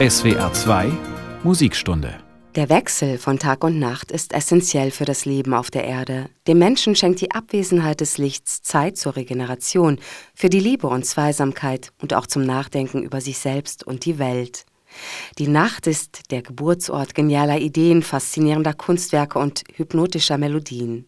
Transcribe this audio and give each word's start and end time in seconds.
SWR 0.00 0.52
2 0.52 0.92
Musikstunde 1.42 2.14
Der 2.54 2.68
Wechsel 2.68 3.18
von 3.18 3.40
Tag 3.40 3.64
und 3.64 3.80
Nacht 3.80 4.12
ist 4.12 4.32
essentiell 4.32 4.92
für 4.92 5.04
das 5.04 5.24
Leben 5.24 5.54
auf 5.54 5.72
der 5.72 5.82
Erde. 5.82 6.30
Dem 6.46 6.60
Menschen 6.60 6.94
schenkt 6.94 7.20
die 7.20 7.32
Abwesenheit 7.32 8.00
des 8.00 8.16
Lichts 8.16 8.62
Zeit 8.62 8.96
zur 8.96 9.16
Regeneration, 9.16 9.98
für 10.36 10.50
die 10.50 10.60
Liebe 10.60 10.86
und 10.86 11.04
Zweisamkeit 11.04 11.90
und 12.00 12.14
auch 12.14 12.28
zum 12.28 12.44
Nachdenken 12.44 13.02
über 13.02 13.20
sich 13.20 13.38
selbst 13.38 13.84
und 13.84 14.04
die 14.04 14.20
Welt. 14.20 14.66
Die 15.38 15.48
Nacht 15.48 15.88
ist 15.88 16.30
der 16.30 16.42
Geburtsort 16.42 17.16
genialer 17.16 17.58
Ideen, 17.58 18.04
faszinierender 18.04 18.74
Kunstwerke 18.74 19.40
und 19.40 19.64
hypnotischer 19.74 20.38
Melodien. 20.38 21.06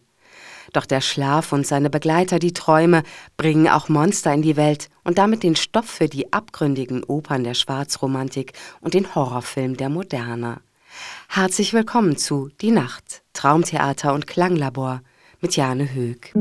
Doch 0.73 0.85
der 0.85 1.01
Schlaf 1.01 1.51
und 1.51 1.67
seine 1.67 1.89
Begleiter, 1.89 2.39
die 2.39 2.53
Träume, 2.53 3.03
bringen 3.37 3.67
auch 3.67 3.89
Monster 3.89 4.33
in 4.33 4.41
die 4.41 4.55
Welt 4.55 4.89
und 5.03 5.17
damit 5.17 5.43
den 5.43 5.55
Stoff 5.55 5.85
für 5.85 6.07
die 6.07 6.31
abgründigen 6.31 7.03
Opern 7.03 7.43
der 7.43 7.53
Schwarzromantik 7.53 8.53
und 8.79 8.93
den 8.93 9.13
Horrorfilm 9.13 9.75
der 9.75 9.89
Moderne. 9.89 10.61
Herzlich 11.27 11.73
willkommen 11.73 12.17
zu 12.17 12.49
Die 12.61 12.71
Nacht, 12.71 13.21
Traumtheater 13.33 14.13
und 14.13 14.27
Klanglabor 14.27 15.01
mit 15.41 15.55
Jane 15.55 15.93
Höck. 15.93 16.33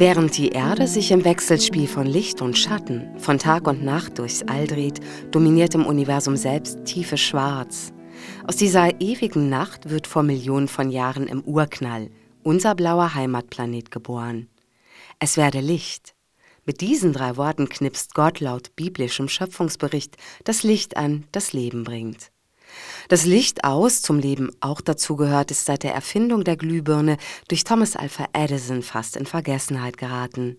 Während 0.00 0.38
die 0.38 0.48
Erde 0.48 0.86
sich 0.86 1.10
im 1.10 1.26
Wechselspiel 1.26 1.86
von 1.86 2.06
Licht 2.06 2.40
und 2.40 2.56
Schatten, 2.56 3.18
von 3.18 3.38
Tag 3.38 3.66
und 3.66 3.84
Nacht 3.84 4.18
durchs 4.18 4.42
All 4.44 4.66
dreht, 4.66 4.98
dominiert 5.30 5.74
im 5.74 5.84
Universum 5.84 6.38
selbst 6.38 6.86
tiefes 6.86 7.20
Schwarz. 7.20 7.92
Aus 8.46 8.56
dieser 8.56 8.98
ewigen 9.02 9.50
Nacht 9.50 9.90
wird 9.90 10.06
vor 10.06 10.22
Millionen 10.22 10.68
von 10.68 10.88
Jahren 10.88 11.26
im 11.26 11.42
Urknall 11.42 12.08
unser 12.42 12.74
blauer 12.74 13.14
Heimatplanet 13.14 13.90
geboren. 13.90 14.48
Es 15.18 15.36
werde 15.36 15.60
Licht. 15.60 16.14
Mit 16.64 16.80
diesen 16.80 17.12
drei 17.12 17.36
Worten 17.36 17.68
knipst 17.68 18.14
Gott 18.14 18.40
laut 18.40 18.74
biblischem 18.76 19.28
Schöpfungsbericht 19.28 20.16
das 20.44 20.62
Licht 20.62 20.96
an, 20.96 21.24
das 21.30 21.52
Leben 21.52 21.84
bringt. 21.84 22.30
Das 23.08 23.24
Licht 23.24 23.64
aus 23.64 24.02
zum 24.02 24.18
Leben 24.18 24.50
auch 24.60 24.80
dazu 24.80 25.16
gehört, 25.16 25.50
ist 25.50 25.66
seit 25.66 25.82
der 25.82 25.94
Erfindung 25.94 26.44
der 26.44 26.56
Glühbirne 26.56 27.16
durch 27.48 27.64
Thomas 27.64 27.96
Alpha 27.96 28.26
Edison 28.32 28.82
fast 28.82 29.16
in 29.16 29.26
Vergessenheit 29.26 29.98
geraten. 29.98 30.56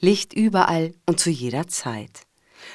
Licht 0.00 0.32
überall 0.34 0.92
und 1.06 1.20
zu 1.20 1.30
jeder 1.30 1.66
Zeit. 1.68 2.22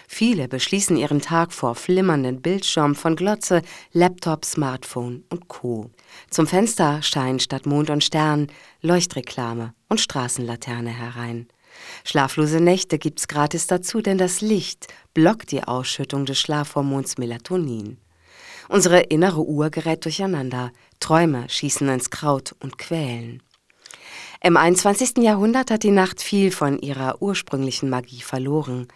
Viele 0.07 0.47
beschließen 0.47 0.97
ihren 0.97 1.21
Tag 1.21 1.53
vor 1.53 1.75
flimmernden 1.75 2.41
Bildschirmen 2.41 2.95
von 2.95 3.15
Glotze, 3.15 3.61
Laptop, 3.91 4.45
Smartphone 4.45 5.23
und 5.29 5.47
Co. 5.47 5.89
Zum 6.29 6.47
Fenster 6.47 7.01
scheinen 7.01 7.39
statt 7.39 7.65
Mond 7.65 7.89
und 7.89 8.03
Stern 8.03 8.47
Leuchtreklame 8.81 9.73
und 9.87 9.99
Straßenlaterne 9.99 10.91
herein. 10.91 11.47
Schlaflose 12.03 12.59
Nächte 12.59 12.97
gibt's 12.97 13.27
gratis 13.27 13.67
dazu, 13.67 14.01
denn 14.01 14.17
das 14.17 14.41
Licht 14.41 14.87
blockt 15.13 15.51
die 15.51 15.63
Ausschüttung 15.63 16.25
des 16.25 16.39
Schlafhormons 16.39 17.17
Melatonin. 17.17 17.97
Unsere 18.69 19.01
innere 19.01 19.43
Uhr 19.43 19.71
gerät 19.71 20.05
durcheinander, 20.05 20.71
Träume 20.99 21.49
schießen 21.49 21.89
ins 21.89 22.11
Kraut 22.11 22.55
und 22.59 22.77
quälen. 22.77 23.41
Im 24.41 24.55
21. 24.55 25.17
Jahrhundert 25.17 25.71
hat 25.71 25.83
die 25.83 25.91
Nacht 25.91 26.21
viel 26.21 26.51
von 26.51 26.79
ihrer 26.79 27.21
ursprünglichen 27.21 27.89
Magie 27.89 28.21
verloren. 28.21 28.87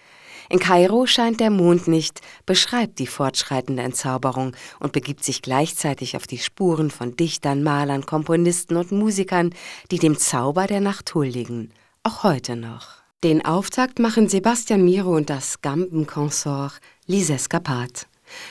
In 0.49 0.59
Kairo 0.59 1.07
scheint 1.07 1.39
der 1.39 1.49
Mond 1.49 1.87
nicht, 1.87 2.21
beschreibt 2.45 2.99
die 2.99 3.07
fortschreitende 3.07 3.81
Entzauberung 3.81 4.55
und 4.79 4.93
begibt 4.93 5.23
sich 5.23 5.41
gleichzeitig 5.41 6.15
auf 6.15 6.27
die 6.27 6.37
Spuren 6.37 6.91
von 6.91 7.15
Dichtern, 7.15 7.63
Malern, 7.63 8.05
Komponisten 8.05 8.77
und 8.77 8.91
Musikern, 8.91 9.55
die 9.89 9.99
dem 9.99 10.19
Zauber 10.19 10.67
der 10.67 10.81
Nacht 10.81 11.15
huldigen, 11.15 11.73
auch 12.03 12.23
heute 12.23 12.55
noch. 12.55 13.01
Den 13.23 13.43
Auftakt 13.43 13.97
machen 13.99 14.29
Sebastian 14.29 14.85
Miro 14.85 15.15
und 15.15 15.31
das 15.31 15.61
Gambenkonsort 15.61 16.79
Lise 17.07 17.33
Escapat. 17.33 18.07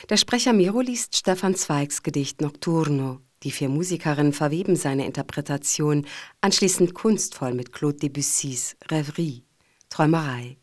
Der 0.09 0.17
Sprecher 0.17 0.53
Miro 0.53 0.81
liest 0.81 1.15
Stefan 1.15 1.55
Zweigs 1.55 2.03
Gedicht 2.03 2.41
Nocturno. 2.41 3.19
Die 3.43 3.51
vier 3.51 3.69
Musikerinnen 3.69 4.33
verweben 4.33 4.75
seine 4.75 5.05
Interpretation 5.05 6.05
anschließend 6.41 6.93
kunstvoll 6.93 7.53
mit 7.53 7.73
Claude 7.73 7.97
Debussys 7.97 8.77
Rêverie, 8.87 9.43
Träumerei. 9.89 10.57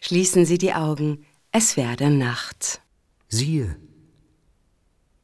Schließen 0.00 0.46
Sie 0.46 0.58
die 0.58 0.74
Augen, 0.74 1.24
es 1.50 1.76
werde 1.76 2.10
Nacht. 2.10 2.80
Siehe, 3.28 3.76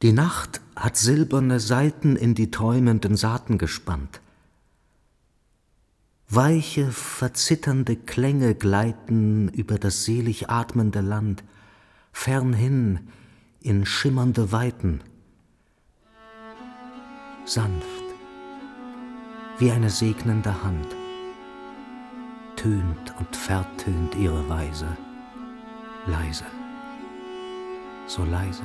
die 0.02 0.12
Nacht 0.12 0.60
hat 0.74 0.96
silberne 0.96 1.60
Saiten 1.60 2.16
in 2.16 2.34
die 2.34 2.50
träumenden 2.50 3.16
Saaten 3.16 3.58
gespannt. 3.58 4.20
Weiche, 6.28 6.90
verzitternde 6.90 7.96
Klänge 7.96 8.54
gleiten 8.54 9.48
über 9.48 9.78
das 9.78 10.04
selig 10.04 10.48
atmende 10.48 11.02
Land, 11.02 11.44
fernhin 12.12 13.10
in 13.62 13.84
schimmernde 13.84 14.52
Weiten, 14.52 15.02
sanft 17.44 17.86
wie 19.58 19.70
eine 19.70 19.90
segnende 19.90 20.62
Hand, 20.62 20.86
tönt 22.56 23.14
und 23.18 23.36
vertönt 23.36 24.14
ihre 24.14 24.48
Weise, 24.48 24.96
leise, 26.06 26.46
so 28.06 28.24
leise, 28.24 28.62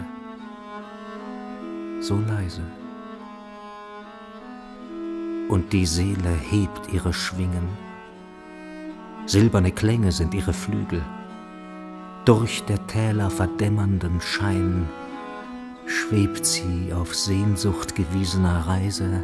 so 1.99 2.17
leise. 2.21 2.63
Und 5.49 5.73
die 5.73 5.85
Seele 5.85 6.31
hebt 6.31 6.93
ihre 6.93 7.11
Schwingen, 7.11 7.67
silberne 9.25 9.73
Klänge 9.73 10.13
sind 10.13 10.33
ihre 10.33 10.53
Flügel, 10.53 11.03
durch 12.25 12.63
der 12.65 12.85
Täler 12.87 13.29
verdämmernden 13.29 14.19
Schein 14.19 14.89
schwebt 15.85 16.43
sie 16.43 16.91
auf 16.91 17.15
Sehnsucht 17.15 17.95
gewiesener 17.95 18.67
Reise 18.67 19.23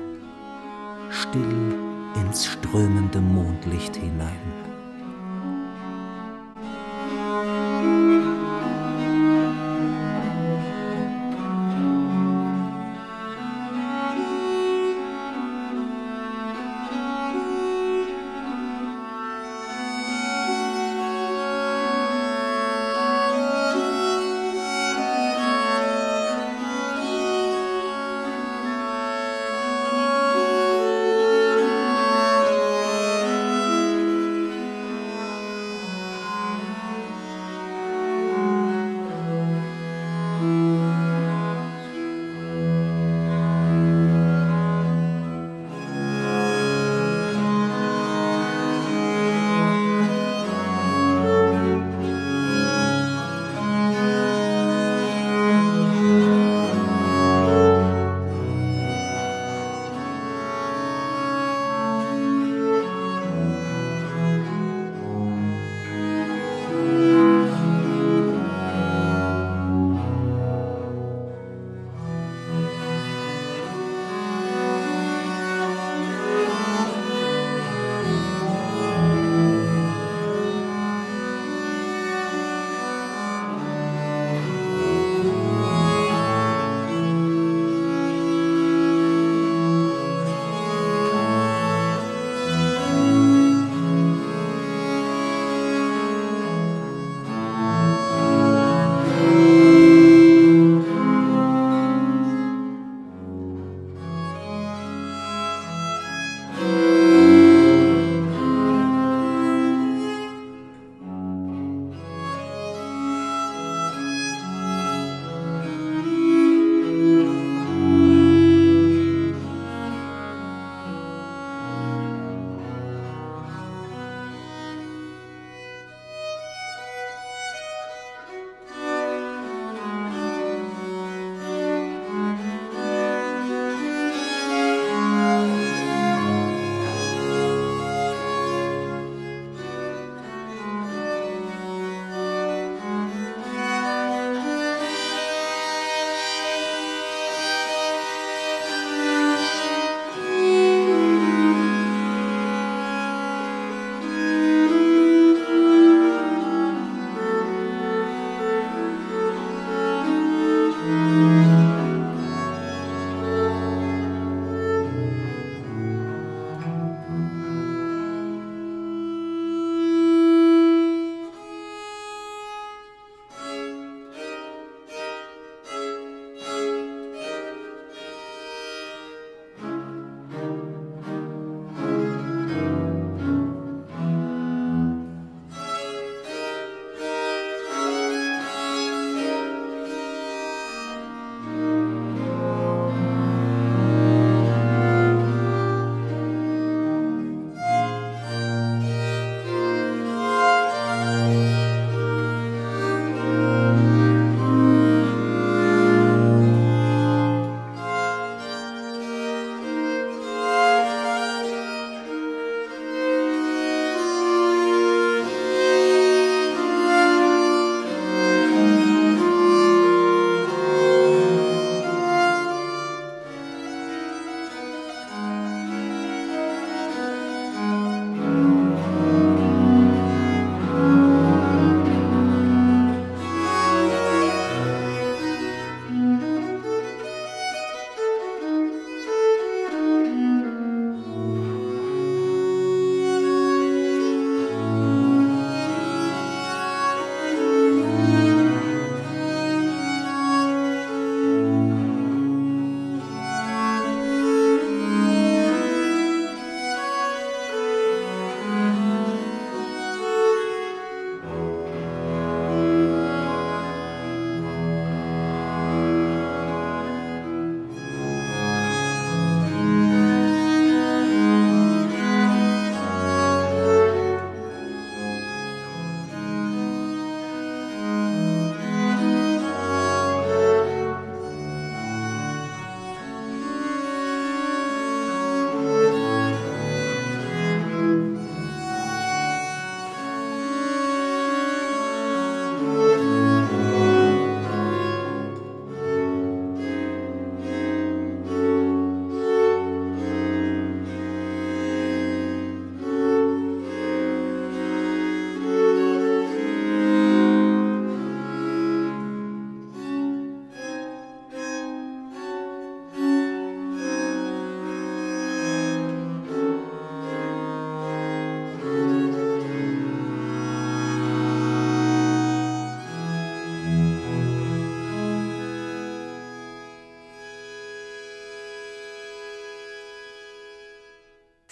still 1.09 1.75
ins 2.16 2.45
strömende 2.45 3.19
Mondlicht 3.19 3.95
hinein. 3.95 4.60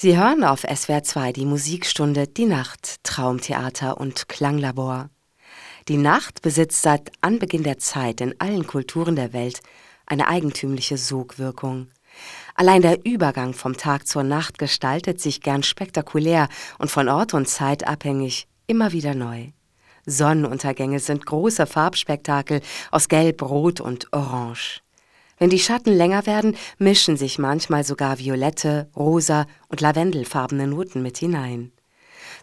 Sie 0.01 0.17
hören 0.17 0.45
auf 0.45 0.61
SWR 0.61 1.03
2 1.03 1.33
die 1.33 1.45
Musikstunde 1.45 2.25
Die 2.25 2.45
Nacht, 2.45 3.03
Traumtheater 3.03 3.97
und 3.99 4.29
Klanglabor. 4.29 5.09
Die 5.89 5.97
Nacht 5.97 6.41
besitzt 6.41 6.83
seit 6.83 7.11
Anbeginn 7.19 7.63
der 7.63 7.79
Zeit 7.79 8.21
in 8.21 8.33
allen 8.39 8.65
Kulturen 8.65 9.17
der 9.17 9.33
Welt 9.33 9.59
eine 10.05 10.29
eigentümliche 10.29 10.95
Sogwirkung. 10.97 11.89
Allein 12.55 12.81
der 12.81 13.05
Übergang 13.05 13.53
vom 13.53 13.75
Tag 13.75 14.07
zur 14.07 14.23
Nacht 14.23 14.57
gestaltet 14.57 15.19
sich 15.19 15.41
gern 15.41 15.63
spektakulär 15.63 16.47
und 16.77 16.89
von 16.89 17.09
Ort 17.09 17.33
und 17.33 17.49
Zeit 17.49 17.85
abhängig 17.85 18.47
immer 18.67 18.93
wieder 18.93 19.15
neu. 19.15 19.47
Sonnenuntergänge 20.05 21.01
sind 21.01 21.25
große 21.25 21.65
Farbspektakel 21.65 22.61
aus 22.89 23.09
Gelb, 23.09 23.41
Rot 23.41 23.81
und 23.81 24.13
Orange. 24.13 24.79
Wenn 25.39 25.49
die 25.49 25.59
Schatten 25.59 25.93
länger 25.93 26.25
werden, 26.25 26.55
mischen 26.77 27.17
sich 27.17 27.39
manchmal 27.39 27.83
sogar 27.83 28.19
violette, 28.19 28.89
rosa 28.95 29.47
und 29.69 29.81
lavendelfarbene 29.81 30.67
Noten 30.67 31.01
mit 31.01 31.17
hinein. 31.17 31.71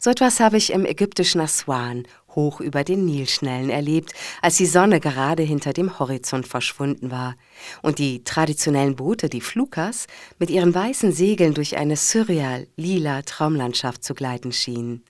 So 0.00 0.10
etwas 0.10 0.40
habe 0.40 0.56
ich 0.56 0.72
im 0.72 0.84
ägyptischen 0.84 1.40
Aswan 1.40 2.04
hoch 2.34 2.60
über 2.60 2.84
den 2.84 3.06
Nilschnellen 3.06 3.70
erlebt, 3.70 4.12
als 4.42 4.56
die 4.56 4.66
Sonne 4.66 5.00
gerade 5.00 5.42
hinter 5.42 5.72
dem 5.72 5.98
Horizont 5.98 6.46
verschwunden 6.46 7.10
war 7.10 7.34
und 7.82 7.98
die 7.98 8.24
traditionellen 8.24 8.96
Boote, 8.96 9.28
die 9.28 9.40
Flukas, 9.40 10.06
mit 10.38 10.50
ihren 10.50 10.74
weißen 10.74 11.12
Segeln 11.12 11.54
durch 11.54 11.76
eine 11.76 11.96
surreal 11.96 12.66
lila 12.76 13.22
Traumlandschaft 13.22 14.04
zu 14.04 14.14
gleiten 14.14 14.52
schienen. 14.52 15.02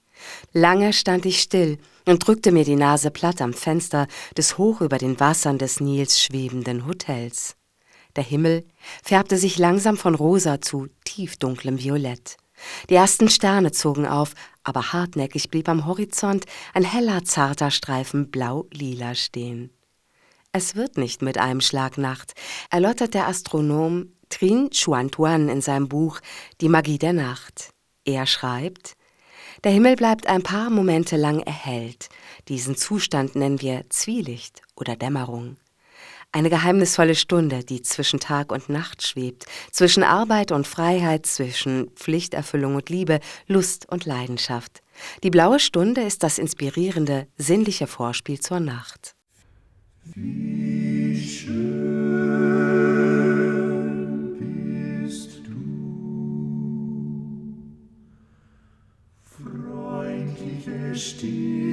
Lange 0.52 0.92
stand 0.92 1.26
ich 1.26 1.40
still 1.40 1.78
und 2.06 2.26
drückte 2.26 2.52
mir 2.52 2.64
die 2.64 2.76
Nase 2.76 3.10
platt 3.10 3.42
am 3.42 3.52
Fenster 3.52 4.06
des 4.36 4.56
hoch 4.56 4.80
über 4.80 4.98
den 4.98 5.20
Wassern 5.20 5.58
des 5.58 5.80
Nils 5.80 6.22
schwebenden 6.22 6.86
Hotels. 6.86 7.56
Der 8.16 8.24
Himmel 8.24 8.64
färbte 9.02 9.36
sich 9.36 9.58
langsam 9.58 9.96
von 9.96 10.14
rosa 10.14 10.60
zu 10.60 10.88
tiefdunklem 11.04 11.78
Violett. 11.78 12.36
Die 12.88 12.94
ersten 12.94 13.28
Sterne 13.28 13.72
zogen 13.72 14.06
auf, 14.06 14.34
aber 14.64 14.92
hartnäckig 14.92 15.50
blieb 15.50 15.68
am 15.68 15.86
Horizont 15.86 16.46
ein 16.72 16.84
heller, 16.84 17.24
zarter 17.24 17.70
Streifen 17.70 18.30
blau-lila 18.30 19.14
stehen. 19.14 19.70
Es 20.52 20.74
wird 20.74 20.96
nicht 20.96 21.20
mit 21.20 21.36
einem 21.36 21.60
Schlag 21.60 21.98
Nacht, 21.98 22.32
erläutert 22.70 23.12
der 23.12 23.28
Astronom 23.28 24.12
Trin 24.30 24.70
Chuan 24.70 25.10
in 25.48 25.60
seinem 25.60 25.88
Buch 25.88 26.20
Die 26.62 26.70
Magie 26.70 26.98
der 26.98 27.12
Nacht. 27.12 27.70
Er 28.06 28.26
schreibt, 28.26 28.96
der 29.64 29.72
Himmel 29.72 29.96
bleibt 29.96 30.26
ein 30.26 30.42
paar 30.42 30.70
Momente 30.70 31.16
lang 31.16 31.40
erhellt. 31.40 32.08
Diesen 32.48 32.76
Zustand 32.76 33.36
nennen 33.36 33.60
wir 33.60 33.84
Zwielicht 33.90 34.62
oder 34.76 34.96
Dämmerung. 34.96 35.56
Eine 36.36 36.50
geheimnisvolle 36.50 37.14
Stunde, 37.14 37.64
die 37.64 37.80
zwischen 37.80 38.20
Tag 38.20 38.52
und 38.52 38.68
Nacht 38.68 39.06
schwebt, 39.06 39.46
zwischen 39.70 40.02
Arbeit 40.02 40.52
und 40.52 40.66
Freiheit, 40.66 41.24
zwischen 41.24 41.88
Pflichterfüllung 41.92 42.74
und 42.74 42.90
Liebe, 42.90 43.20
Lust 43.46 43.88
und 43.88 44.04
Leidenschaft. 44.04 44.82
Die 45.22 45.30
blaue 45.30 45.58
Stunde 45.58 46.02
ist 46.02 46.22
das 46.22 46.36
inspirierende, 46.36 47.26
sinnliche 47.38 47.86
Vorspiel 47.86 48.38
zur 48.38 48.60
Nacht. 48.60 49.14
Wie 50.14 51.26
schön 51.26 52.26
bist 55.06 55.40
du, 55.46 55.54
freundliche, 59.24 60.94
stille, 60.94 61.65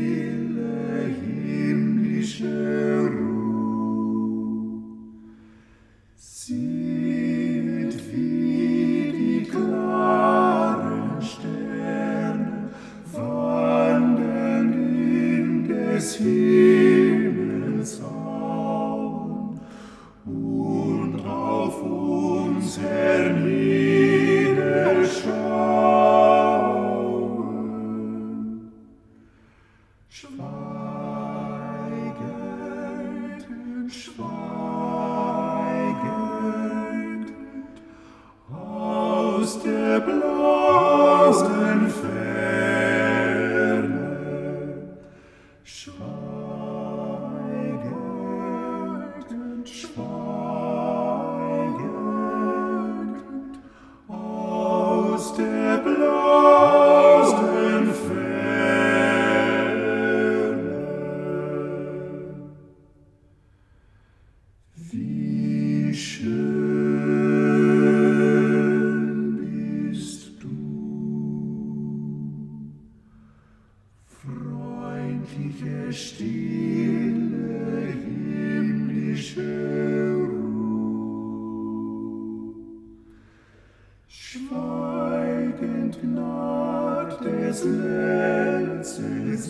silenzis 87.53 89.45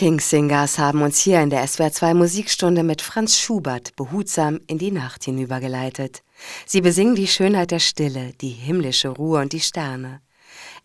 Kingssingers 0.00 0.78
haben 0.78 1.02
uns 1.02 1.18
hier 1.18 1.42
in 1.42 1.50
der 1.50 1.62
SWR2 1.62 2.14
Musikstunde 2.14 2.82
mit 2.82 3.02
Franz 3.02 3.36
Schubert 3.36 3.94
behutsam 3.96 4.58
in 4.66 4.78
die 4.78 4.92
Nacht 4.92 5.24
hinübergeleitet. 5.24 6.22
Sie 6.64 6.80
besingen 6.80 7.16
die 7.16 7.26
Schönheit 7.26 7.70
der 7.70 7.80
Stille, 7.80 8.32
die 8.40 8.48
himmlische 8.48 9.10
Ruhe 9.10 9.42
und 9.42 9.52
die 9.52 9.60
Sterne. 9.60 10.22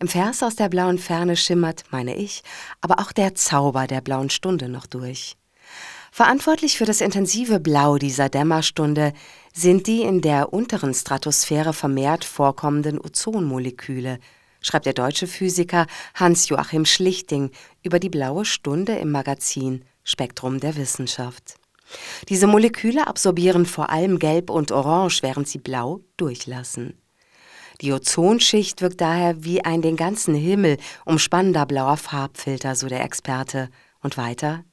Im 0.00 0.08
Vers 0.08 0.42
aus 0.42 0.56
der 0.56 0.68
blauen 0.68 0.98
Ferne 0.98 1.34
schimmert, 1.34 1.84
meine 1.90 2.14
ich, 2.14 2.42
aber 2.82 2.98
auch 2.98 3.10
der 3.10 3.34
Zauber 3.34 3.86
der 3.86 4.02
blauen 4.02 4.28
Stunde 4.28 4.68
noch 4.68 4.84
durch. 4.84 5.38
Verantwortlich 6.12 6.76
für 6.76 6.84
das 6.84 7.00
intensive 7.00 7.58
Blau 7.58 7.96
dieser 7.96 8.28
Dämmerstunde 8.28 9.14
sind 9.54 9.86
die 9.86 10.02
in 10.02 10.20
der 10.20 10.52
unteren 10.52 10.92
Stratosphäre 10.92 11.72
vermehrt 11.72 12.26
vorkommenden 12.26 13.00
Ozonmoleküle, 13.00 14.18
schreibt 14.66 14.86
der 14.86 14.92
deutsche 14.92 15.26
Physiker 15.26 15.86
Hans-Joachim 16.14 16.84
Schlichting 16.84 17.50
über 17.82 18.00
die 18.00 18.10
blaue 18.10 18.44
Stunde 18.44 18.96
im 18.96 19.12
Magazin 19.12 19.84
Spektrum 20.02 20.60
der 20.60 20.76
Wissenschaft. 20.76 21.54
Diese 22.28 22.48
Moleküle 22.48 23.06
absorbieren 23.06 23.64
vor 23.64 23.90
allem 23.90 24.18
Gelb 24.18 24.50
und 24.50 24.72
Orange, 24.72 25.22
während 25.22 25.48
sie 25.48 25.58
Blau 25.58 26.00
durchlassen. 26.16 27.00
Die 27.80 27.92
Ozonschicht 27.92 28.80
wirkt 28.82 29.00
daher 29.00 29.44
wie 29.44 29.64
ein 29.64 29.82
den 29.82 29.96
ganzen 29.96 30.34
Himmel 30.34 30.78
umspannender 31.04 31.66
blauer 31.66 31.96
Farbfilter, 31.96 32.74
so 32.74 32.88
der 32.88 33.04
Experte. 33.04 33.68
Und 34.00 34.16
weiter? 34.16 34.64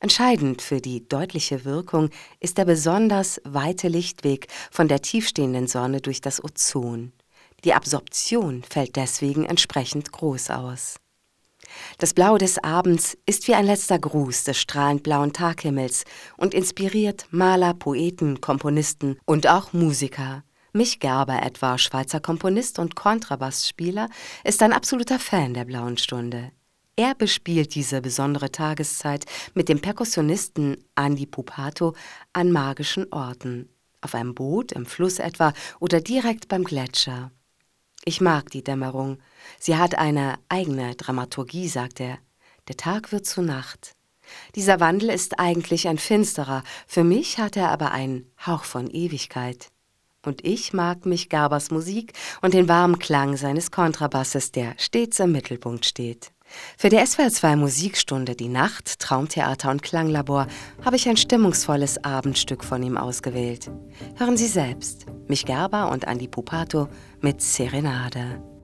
Entscheidend 0.00 0.62
für 0.62 0.80
die 0.80 1.08
deutliche 1.08 1.64
Wirkung 1.64 2.10
ist 2.40 2.58
der 2.58 2.64
besonders 2.64 3.40
weite 3.44 3.88
Lichtweg 3.88 4.48
von 4.70 4.88
der 4.88 5.02
tiefstehenden 5.02 5.66
Sonne 5.66 6.00
durch 6.00 6.20
das 6.20 6.42
Ozon. 6.42 7.12
Die 7.66 7.74
Absorption 7.74 8.62
fällt 8.62 8.94
deswegen 8.94 9.44
entsprechend 9.44 10.12
groß 10.12 10.50
aus. 10.50 11.00
Das 11.98 12.14
Blau 12.14 12.38
des 12.38 12.62
Abends 12.62 13.18
ist 13.26 13.48
wie 13.48 13.54
ein 13.54 13.66
letzter 13.66 13.98
Gruß 13.98 14.44
des 14.44 14.56
strahlend 14.56 15.02
blauen 15.02 15.32
Taghimmels 15.32 16.04
und 16.36 16.54
inspiriert 16.54 17.26
Maler, 17.32 17.74
Poeten, 17.74 18.40
Komponisten 18.40 19.18
und 19.24 19.48
auch 19.48 19.72
Musiker. 19.72 20.44
Mich 20.72 21.00
Gerber 21.00 21.42
etwa, 21.42 21.76
Schweizer 21.76 22.20
Komponist 22.20 22.78
und 22.78 22.94
Kontrabassspieler, 22.94 24.10
ist 24.44 24.62
ein 24.62 24.72
absoluter 24.72 25.18
Fan 25.18 25.52
der 25.52 25.64
blauen 25.64 25.98
Stunde. 25.98 26.52
Er 26.94 27.16
bespielt 27.16 27.74
diese 27.74 28.00
besondere 28.00 28.52
Tageszeit 28.52 29.24
mit 29.54 29.68
dem 29.68 29.80
Perkussionisten 29.80 30.84
Andy 30.94 31.26
Pupato 31.26 31.96
an 32.32 32.52
magischen 32.52 33.12
Orten, 33.12 33.68
auf 34.02 34.14
einem 34.14 34.36
Boot, 34.36 34.70
im 34.70 34.86
Fluss 34.86 35.18
etwa 35.18 35.52
oder 35.80 36.00
direkt 36.00 36.46
beim 36.46 36.62
Gletscher. 36.62 37.32
Ich 38.08 38.20
mag 38.20 38.50
die 38.50 38.62
Dämmerung. 38.62 39.18
Sie 39.58 39.76
hat 39.76 39.96
eine 39.96 40.38
eigene 40.48 40.94
Dramaturgie, 40.94 41.66
sagt 41.66 41.98
er. 41.98 42.18
Der 42.68 42.76
Tag 42.76 43.10
wird 43.10 43.26
zu 43.26 43.42
Nacht. 43.42 43.96
Dieser 44.54 44.78
Wandel 44.78 45.10
ist 45.10 45.40
eigentlich 45.40 45.88
ein 45.88 45.98
finsterer, 45.98 46.62
für 46.86 47.02
mich 47.02 47.38
hat 47.38 47.56
er 47.56 47.72
aber 47.72 47.90
einen 47.90 48.30
Hauch 48.46 48.62
von 48.62 48.88
Ewigkeit. 48.88 49.70
Und 50.24 50.44
ich 50.46 50.72
mag 50.72 51.04
mich 51.04 51.30
Gabers 51.30 51.72
Musik 51.72 52.12
und 52.42 52.54
den 52.54 52.68
warmen 52.68 53.00
Klang 53.00 53.36
seines 53.36 53.72
Kontrabasses, 53.72 54.52
der 54.52 54.74
stets 54.78 55.18
im 55.18 55.32
Mittelpunkt 55.32 55.84
steht. 55.84 56.30
Für 56.78 56.90
die 56.90 56.98
SWR2 56.98 57.56
Musikstunde 57.56 58.36
Die 58.36 58.48
Nacht, 58.48 59.00
Traumtheater 59.00 59.70
und 59.70 59.82
Klanglabor 59.82 60.46
habe 60.84 60.94
ich 60.94 61.08
ein 61.08 61.16
stimmungsvolles 61.16 62.04
Abendstück 62.04 62.62
von 62.62 62.84
ihm 62.84 62.96
ausgewählt. 62.96 63.68
Hören 64.16 64.36
Sie 64.36 64.46
selbst, 64.46 65.06
Mich 65.26 65.44
Gerber 65.44 65.90
und 65.90 66.06
Andi 66.06 66.28
Pupato 66.28 66.88
mit 67.22 67.40
Serenade. 67.40 68.55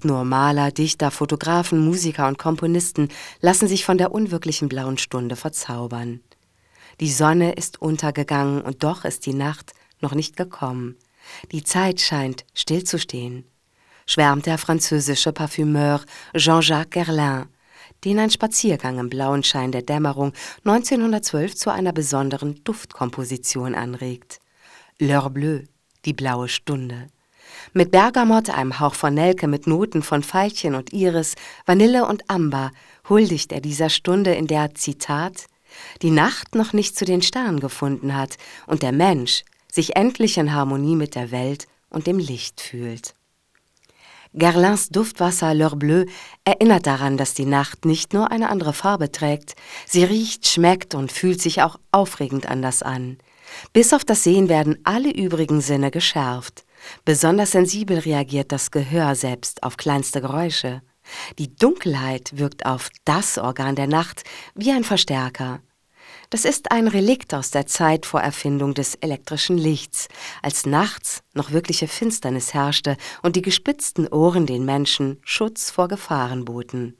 Nicht 0.00 0.06
nur 0.06 0.24
Maler, 0.24 0.72
Dichter, 0.72 1.10
Fotografen, 1.10 1.84
Musiker 1.84 2.26
und 2.26 2.38
Komponisten 2.38 3.08
lassen 3.42 3.68
sich 3.68 3.84
von 3.84 3.98
der 3.98 4.12
unwirklichen 4.12 4.70
blauen 4.70 4.96
Stunde 4.96 5.36
verzaubern. 5.36 6.22
Die 7.00 7.10
Sonne 7.10 7.52
ist 7.52 7.82
untergegangen 7.82 8.62
und 8.62 8.82
doch 8.82 9.04
ist 9.04 9.26
die 9.26 9.34
Nacht 9.34 9.74
noch 10.00 10.14
nicht 10.14 10.38
gekommen. 10.38 10.96
Die 11.52 11.64
Zeit 11.64 12.00
scheint 12.00 12.46
stillzustehen, 12.54 13.44
schwärmt 14.06 14.46
der 14.46 14.56
französische 14.56 15.34
Parfümeur 15.34 16.00
Jean-Jacques 16.34 17.04
Guerlain, 17.04 17.48
den 18.02 18.20
ein 18.20 18.30
Spaziergang 18.30 18.98
im 18.98 19.10
blauen 19.10 19.42
Schein 19.42 19.70
der 19.70 19.82
Dämmerung 19.82 20.32
1912 20.64 21.56
zu 21.56 21.70
einer 21.70 21.92
besonderen 21.92 22.64
Duftkomposition 22.64 23.74
anregt. 23.74 24.38
L'heure 24.98 25.28
bleue, 25.28 25.64
die 26.06 26.14
blaue 26.14 26.48
Stunde. 26.48 27.08
Mit 27.72 27.92
Bergamott, 27.92 28.50
einem 28.50 28.80
Hauch 28.80 28.94
von 28.94 29.14
Nelke, 29.14 29.46
mit 29.46 29.68
Noten 29.68 30.02
von 30.02 30.24
Veilchen 30.24 30.74
und 30.74 30.92
Iris, 30.92 31.36
Vanille 31.66 32.04
und 32.04 32.28
Amber 32.28 32.72
huldigt 33.08 33.52
er 33.52 33.60
dieser 33.60 33.90
Stunde, 33.90 34.34
in 34.34 34.48
der, 34.48 34.74
Zitat, 34.74 35.46
die 36.02 36.10
Nacht 36.10 36.56
noch 36.56 36.72
nicht 36.72 36.96
zu 36.96 37.04
den 37.04 37.22
Sternen 37.22 37.60
gefunden 37.60 38.16
hat 38.16 38.38
und 38.66 38.82
der 38.82 38.90
Mensch 38.90 39.44
sich 39.70 39.94
endlich 39.94 40.36
in 40.36 40.52
Harmonie 40.52 40.96
mit 40.96 41.14
der 41.14 41.30
Welt 41.30 41.68
und 41.90 42.08
dem 42.08 42.18
Licht 42.18 42.60
fühlt. 42.60 43.14
Gerlins 44.32 44.88
Duftwasser 44.88 45.52
L'Heure 45.52 45.76
Bleue 45.76 46.06
erinnert 46.44 46.86
daran, 46.86 47.16
dass 47.16 47.34
die 47.34 47.46
Nacht 47.46 47.84
nicht 47.84 48.12
nur 48.14 48.32
eine 48.32 48.48
andere 48.48 48.72
Farbe 48.72 49.12
trägt, 49.12 49.54
sie 49.86 50.02
riecht, 50.02 50.48
schmeckt 50.48 50.96
und 50.96 51.12
fühlt 51.12 51.40
sich 51.40 51.62
auch 51.62 51.78
aufregend 51.92 52.46
anders 52.46 52.82
an. 52.82 53.18
Bis 53.72 53.92
auf 53.92 54.04
das 54.04 54.24
Sehen 54.24 54.48
werden 54.48 54.78
alle 54.82 55.10
übrigen 55.12 55.60
Sinne 55.60 55.92
geschärft. 55.92 56.64
Besonders 57.04 57.52
sensibel 57.52 57.98
reagiert 57.98 58.52
das 58.52 58.70
Gehör 58.70 59.14
selbst 59.14 59.62
auf 59.62 59.76
kleinste 59.76 60.20
Geräusche. 60.20 60.82
Die 61.38 61.54
Dunkelheit 61.54 62.36
wirkt 62.36 62.66
auf 62.66 62.90
das 63.04 63.38
Organ 63.38 63.76
der 63.76 63.86
Nacht 63.86 64.24
wie 64.54 64.70
ein 64.70 64.84
Verstärker. 64.84 65.60
Das 66.30 66.44
ist 66.44 66.70
ein 66.70 66.86
Relikt 66.86 67.34
aus 67.34 67.50
der 67.50 67.66
Zeit 67.66 68.06
vor 68.06 68.20
Erfindung 68.20 68.74
des 68.74 68.94
elektrischen 68.94 69.58
Lichts, 69.58 70.08
als 70.42 70.64
nachts 70.64 71.22
noch 71.34 71.50
wirkliche 71.50 71.88
Finsternis 71.88 72.54
herrschte 72.54 72.96
und 73.22 73.34
die 73.34 73.42
gespitzten 73.42 74.06
Ohren 74.06 74.46
den 74.46 74.64
Menschen 74.64 75.18
Schutz 75.24 75.70
vor 75.70 75.88
Gefahren 75.88 76.44
boten. 76.44 76.96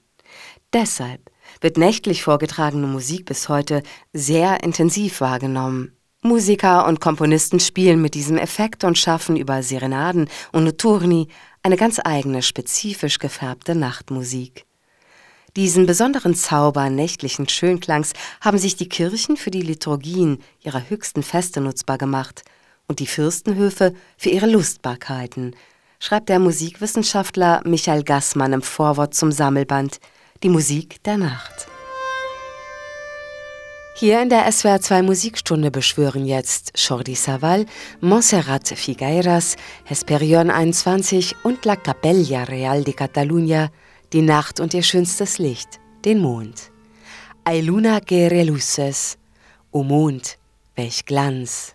Deshalb 0.73 1.31
wird 1.61 1.77
nächtlich 1.77 2.23
vorgetragene 2.23 2.87
Musik 2.87 3.27
bis 3.27 3.49
heute 3.49 3.83
sehr 4.13 4.63
intensiv 4.63 5.21
wahrgenommen. 5.21 5.97
Musiker 6.23 6.87
und 6.87 7.01
Komponisten 7.01 7.61
spielen 7.61 8.03
mit 8.03 8.13
diesem 8.15 8.37
Effekt 8.37 8.85
und 8.85 8.99
schaffen 8.99 9.37
über 9.37 9.63
Serenaden 9.63 10.29
und 10.53 10.65
Notturni 10.65 11.29
eine 11.63 11.79
ganz 11.79 11.99
eigene, 12.05 12.43
spezifisch 12.43 13.19
gefärbte 13.19 13.75
Nachtmusik. 13.75 14.67
Diesen 15.57 15.87
besonderen 15.87 16.35
Zauber 16.35 16.91
nächtlichen 16.91 17.49
Schönklangs 17.49 18.13
haben 18.43 18.59
sich 18.59 18.77
die 18.77 18.89
Kirchen 18.89 19.39
für 19.39 19.51
die 19.51 19.63
Liturgien 19.63 20.41
ihrer 20.61 20.91
höchsten 20.91 21.23
Feste 21.23 21.63
nutzbar 21.63 21.97
gemacht 21.97 22.43
und 22.87 22.99
die 22.99 23.07
Fürstenhöfe 23.07 23.95
für 24.19 24.29
ihre 24.29 24.47
Lustbarkeiten, 24.47 25.57
schreibt 26.01 26.29
der 26.29 26.39
Musikwissenschaftler 26.39 27.63
Michael 27.65 28.05
Gassmann 28.05 28.53
im 28.53 28.63
Vorwort 28.63 29.15
zum 29.15 29.33
Sammelband 29.33 30.01
Die 30.43 30.51
Musik 30.51 31.03
der 31.05 31.17
Nacht. 31.17 31.67
Hier 34.01 34.23
in 34.23 34.31
der 34.31 34.51
SWR2 34.51 35.03
Musikstunde 35.03 35.71
beschwören 35.71 36.25
jetzt 36.25 36.73
Jordi 36.75 37.15
Saval, 37.15 37.67
Montserrat 38.01 38.67
Figueiras, 38.69 39.57
Hesperion 39.85 40.51
21 40.51 41.37
und 41.43 41.67
La 41.67 41.77
Capella 41.77 42.45
Real 42.45 42.83
de 42.83 42.95
Catalunya 42.95 43.69
die 44.15 44.23
Nacht 44.23 44.59
und 44.59 44.73
ihr 44.73 44.83
schönstes 44.83 45.37
Licht, 45.37 45.81
den 46.07 46.19
Mond. 46.21 46.71
Ei 47.45 47.61
luna 47.61 48.01
que 48.01 48.31
reluces, 48.31 49.19
o 49.71 49.83
Mond, 49.83 50.39
welch 50.77 51.05
Glanz. 51.05 51.75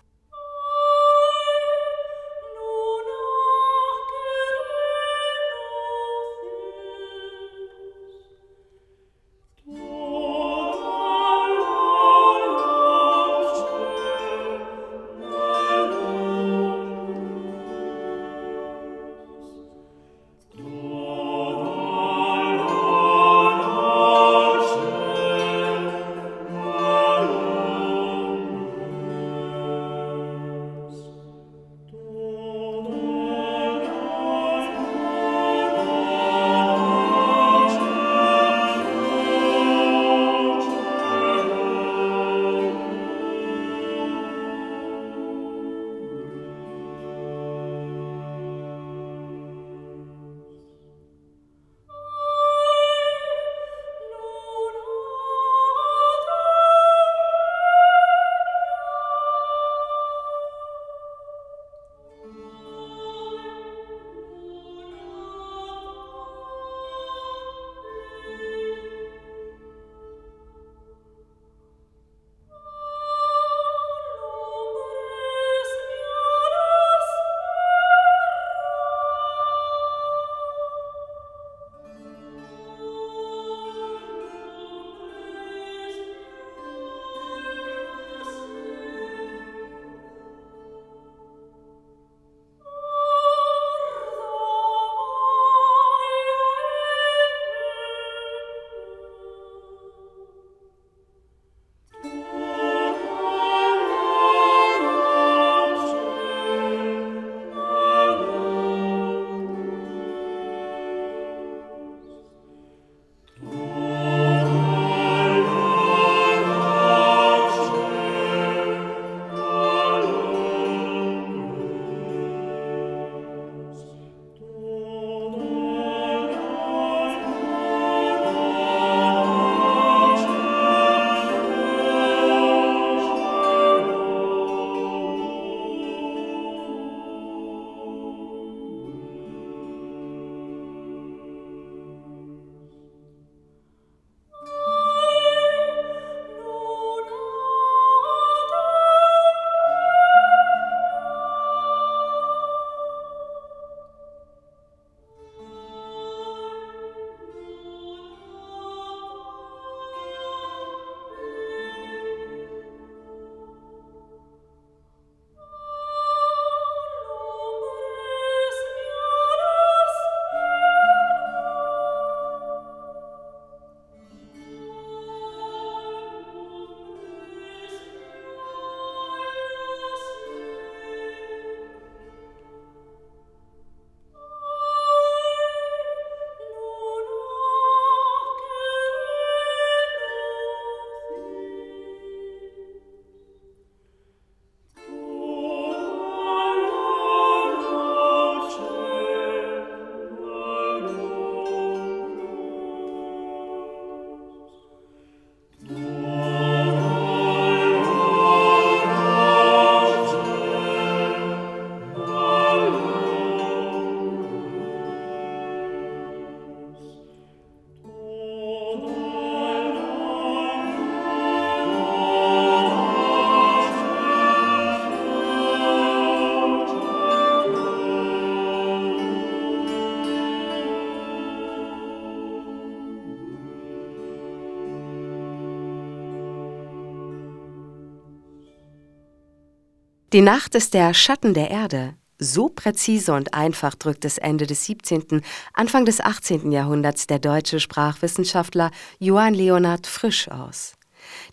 Die 240.16 240.22
Nacht 240.22 240.54
ist 240.54 240.72
der 240.72 240.94
Schatten 240.94 241.34
der 241.34 241.50
Erde. 241.50 241.92
So 242.18 242.48
präzise 242.48 243.12
und 243.12 243.34
einfach 243.34 243.74
drückt 243.74 244.02
es 244.06 244.16
Ende 244.16 244.46
des 244.46 244.64
17., 244.64 245.20
Anfang 245.52 245.84
des 245.84 246.00
18. 246.00 246.52
Jahrhunderts 246.52 247.06
der 247.06 247.18
deutsche 247.18 247.60
Sprachwissenschaftler 247.60 248.70
Johann 248.98 249.34
Leonhard 249.34 249.86
Frisch 249.86 250.30
aus. 250.30 250.72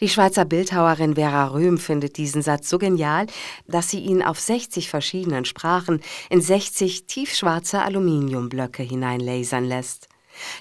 Die 0.01 0.09
Schweizer 0.09 0.43
Bildhauerin 0.43 1.15
Vera 1.15 1.45
Röhm 1.45 1.77
findet 1.77 2.17
diesen 2.17 2.41
Satz 2.41 2.69
so 2.69 2.77
genial, 2.77 3.27
dass 3.67 3.89
sie 3.89 3.99
ihn 3.99 4.21
auf 4.21 4.37
60 4.37 4.89
verschiedenen 4.89 5.45
Sprachen 5.45 6.01
in 6.29 6.41
60 6.41 7.05
tiefschwarze 7.05 7.81
Aluminiumblöcke 7.83 8.83
hineinlasern 8.83 9.63
lässt. 9.63 10.09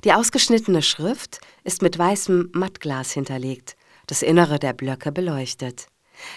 Die 0.04 0.12
ausgeschnittene 0.12 0.82
Schrift 0.82 1.40
ist 1.64 1.82
mit 1.82 1.98
weißem 1.98 2.50
Mattglas 2.52 3.10
hinterlegt, 3.10 3.74
das 4.06 4.22
Innere 4.22 4.60
der 4.60 4.74
Blöcke 4.74 5.10
beleuchtet. 5.10 5.88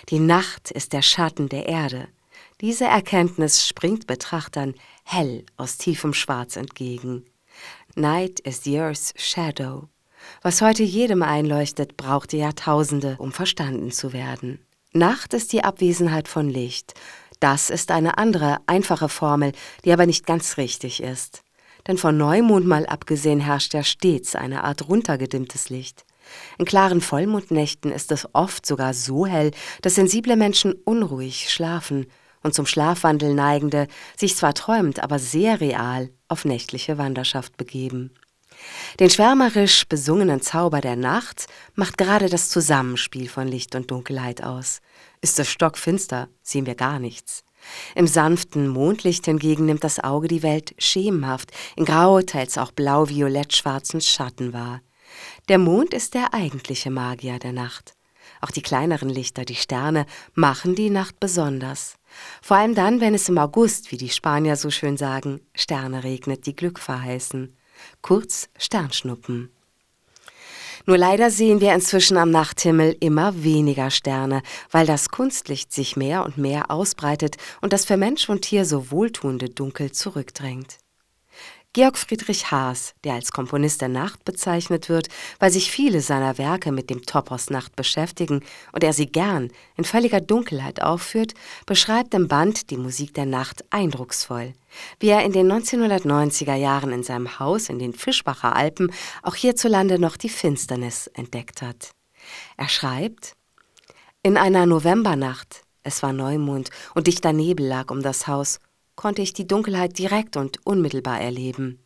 Die 0.09 0.19
Nacht 0.19 0.71
ist 0.71 0.93
der 0.93 1.01
Schatten 1.01 1.49
der 1.49 1.67
Erde. 1.67 2.07
Diese 2.61 2.85
Erkenntnis 2.85 3.67
springt 3.67 4.07
Betrachtern 4.07 4.75
hell 5.03 5.45
aus 5.57 5.77
tiefem 5.77 6.13
Schwarz 6.13 6.55
entgegen. 6.55 7.25
Night 7.95 8.39
is 8.41 8.63
the 8.63 8.79
Earth's 8.79 9.13
shadow. 9.17 9.87
Was 10.41 10.61
heute 10.61 10.83
jedem 10.83 11.21
einleuchtet, 11.21 11.97
brauchte 11.97 12.37
Jahrtausende, 12.37 13.15
um 13.19 13.31
verstanden 13.31 13.91
zu 13.91 14.13
werden. 14.13 14.59
Nacht 14.91 15.33
ist 15.33 15.51
die 15.53 15.63
Abwesenheit 15.63 16.27
von 16.27 16.49
Licht. 16.49 16.93
Das 17.39 17.69
ist 17.69 17.91
eine 17.91 18.17
andere, 18.17 18.59
einfache 18.65 19.09
Formel, 19.09 19.51
die 19.83 19.91
aber 19.91 20.05
nicht 20.05 20.25
ganz 20.25 20.57
richtig 20.57 21.03
ist. 21.03 21.43
Denn 21.87 21.97
von 21.97 22.17
Neumond 22.17 22.65
mal 22.65 22.85
abgesehen 22.85 23.39
herrscht 23.39 23.73
ja 23.73 23.83
stets 23.83 24.35
eine 24.35 24.63
Art 24.63 24.87
runtergedimmtes 24.87 25.69
Licht. 25.69 26.04
In 26.57 26.65
klaren 26.65 27.01
Vollmondnächten 27.01 27.91
ist 27.91 28.11
es 28.11 28.27
oft 28.33 28.65
sogar 28.65 28.93
so 28.93 29.25
hell, 29.25 29.51
dass 29.81 29.95
sensible 29.95 30.35
Menschen 30.35 30.73
unruhig 30.73 31.49
schlafen 31.49 32.07
und 32.43 32.53
zum 32.53 32.65
Schlafwandel 32.65 33.33
neigende 33.33 33.87
sich 34.15 34.35
zwar 34.35 34.53
träumt, 34.53 35.01
aber 35.01 35.19
sehr 35.19 35.61
real 35.61 36.09
auf 36.27 36.45
nächtliche 36.45 36.97
Wanderschaft 36.97 37.57
begeben. 37.57 38.11
Den 38.99 39.09
schwärmerisch 39.09 39.87
besungenen 39.87 40.41
Zauber 40.41 40.79
der 40.79 40.95
Nacht 40.95 41.47
macht 41.73 41.97
gerade 41.97 42.29
das 42.29 42.49
Zusammenspiel 42.49 43.27
von 43.27 43.47
Licht 43.47 43.75
und 43.75 43.91
Dunkelheit 43.91 44.43
aus. 44.43 44.79
Ist 45.21 45.39
es 45.39 45.49
stockfinster, 45.49 46.29
sehen 46.41 46.65
wir 46.65 46.75
gar 46.75 46.99
nichts. 46.99 47.43
Im 47.95 48.07
sanften 48.07 48.67
Mondlicht 48.67 49.25
hingegen 49.25 49.65
nimmt 49.65 49.83
das 49.83 49.99
Auge 49.99 50.27
die 50.27 50.43
Welt 50.43 50.75
schemenhaft, 50.77 51.51
in 51.75 51.85
grau, 51.85 52.21
teils 52.21 52.57
auch 52.57 52.71
blau-violett-schwarzen 52.71 54.01
Schatten 54.01 54.53
wahr. 54.53 54.81
Der 55.47 55.57
Mond 55.57 55.93
ist 55.93 56.13
der 56.13 56.33
eigentliche 56.33 56.89
Magier 56.89 57.39
der 57.39 57.53
Nacht. 57.53 57.95
Auch 58.41 58.51
die 58.51 58.61
kleineren 58.61 59.09
Lichter, 59.09 59.45
die 59.45 59.55
Sterne, 59.55 60.05
machen 60.33 60.75
die 60.75 60.89
Nacht 60.89 61.19
besonders. 61.19 61.95
Vor 62.41 62.57
allem 62.57 62.75
dann, 62.75 63.01
wenn 63.01 63.13
es 63.13 63.29
im 63.29 63.37
August, 63.37 63.91
wie 63.91 63.97
die 63.97 64.09
Spanier 64.09 64.55
so 64.55 64.69
schön 64.69 64.97
sagen, 64.97 65.41
Sterne 65.53 66.03
regnet, 66.03 66.45
die 66.45 66.55
Glück 66.55 66.79
verheißen 66.79 67.55
kurz 68.01 68.49
Sternschnuppen. 68.57 69.49
Nur 70.87 70.97
leider 70.97 71.31
sehen 71.31 71.61
wir 71.61 71.73
inzwischen 71.73 72.17
am 72.17 72.29
Nachthimmel 72.29 72.95
immer 72.99 73.43
weniger 73.43 73.89
Sterne, 73.89 74.43
weil 74.69 74.85
das 74.85 75.09
Kunstlicht 75.09 75.73
sich 75.73 75.95
mehr 75.95 76.23
und 76.23 76.37
mehr 76.37 76.69
ausbreitet 76.69 77.37
und 77.61 77.73
das 77.73 77.85
für 77.85 77.97
Mensch 77.97 78.29
und 78.29 78.43
Tier 78.43 78.65
so 78.65 78.91
wohltuende 78.91 79.49
Dunkel 79.49 79.91
zurückdrängt. 79.91 80.77
Georg 81.75 81.97
Friedrich 81.97 82.51
Haas, 82.51 82.93
der 83.03 83.15
als 83.15 83.33
Komponist 83.33 83.81
der 83.81 83.89
Nacht 83.89 84.23
bezeichnet 84.23 84.87
wird, 84.87 85.09
weil 85.39 85.51
sich 85.51 85.69
viele 85.69 85.99
seiner 85.99 86.37
Werke 86.37 86.71
mit 86.71 86.89
dem 86.89 87.01
Topos 87.01 87.49
Nacht 87.49 87.75
beschäftigen 87.75 88.45
und 88.71 88.81
er 88.85 88.93
sie 88.93 89.07
gern 89.07 89.51
in 89.75 89.83
völliger 89.83 90.21
Dunkelheit 90.21 90.81
aufführt, 90.81 91.33
beschreibt 91.65 92.13
im 92.13 92.29
Band 92.29 92.69
Die 92.69 92.77
Musik 92.77 93.13
der 93.13 93.25
Nacht 93.25 93.65
eindrucksvoll, 93.71 94.53
wie 95.01 95.09
er 95.09 95.25
in 95.25 95.33
den 95.33 95.51
1990er 95.51 96.55
Jahren 96.55 96.93
in 96.93 97.03
seinem 97.03 97.39
Haus 97.39 97.67
in 97.67 97.77
den 97.77 97.91
Fischbacher 97.91 98.55
Alpen 98.55 98.93
auch 99.21 99.35
hierzulande 99.35 99.99
noch 99.99 100.15
die 100.15 100.29
Finsternis 100.29 101.07
entdeckt 101.07 101.61
hat. 101.61 101.91
Er 102.55 102.69
schreibt, 102.69 103.33
in 104.23 104.37
einer 104.37 104.65
Novembernacht, 104.65 105.63
es 105.83 106.01
war 106.01 106.13
Neumond 106.13 106.69
und 106.93 107.07
dichter 107.07 107.33
Nebel 107.33 107.67
lag 107.67 107.91
um 107.91 108.01
das 108.01 108.27
Haus, 108.27 108.59
konnte 108.95 109.21
ich 109.21 109.33
die 109.33 109.47
Dunkelheit 109.47 109.97
direkt 109.97 110.37
und 110.37 110.65
unmittelbar 110.65 111.19
erleben. 111.19 111.79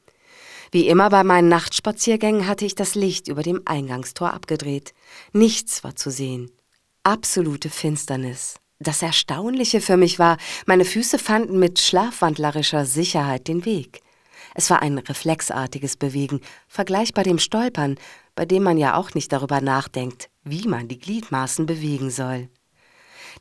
Wie 0.72 0.88
immer 0.88 1.10
bei 1.10 1.24
meinen 1.24 1.50
Nachtspaziergängen 1.50 2.48
hatte 2.48 2.66
ich 2.66 2.76
das 2.76 2.96
Licht 2.96 3.28
über 3.28 3.42
dem 3.42 3.64
Eingangstor 3.66 4.34
abgedreht. 4.34 4.94
Nichts 5.34 5.84
war 5.84 5.96
zu 5.96 6.12
sehen. 6.12 6.52
Absolute 7.04 7.70
Finsternis. 7.70 8.56
Das 8.78 9.02
Erstaunliche 9.02 9.82
für 9.82 9.98
mich 9.98 10.20
war, 10.20 10.38
meine 10.66 10.86
Füße 10.86 11.20
fanden 11.20 11.60
mit 11.60 11.80
schlafwandlerischer 11.80 12.86
Sicherheit 12.86 13.48
den 13.48 13.66
Weg. 13.66 14.02
Es 14.56 14.70
war 14.70 14.82
ein 14.82 14.98
reflexartiges 14.98 15.98
Bewegen, 15.98 16.42
vergleichbar 16.68 17.24
dem 17.24 17.40
Stolpern, 17.40 17.98
bei 18.36 18.46
dem 18.46 18.64
man 18.64 18.78
ja 18.78 18.96
auch 18.96 19.14
nicht 19.14 19.32
darüber 19.32 19.60
nachdenkt, 19.60 20.30
wie 20.44 20.68
man 20.68 20.88
die 20.88 21.00
Gliedmaßen 21.00 21.66
bewegen 21.66 22.10
soll. 22.10 22.50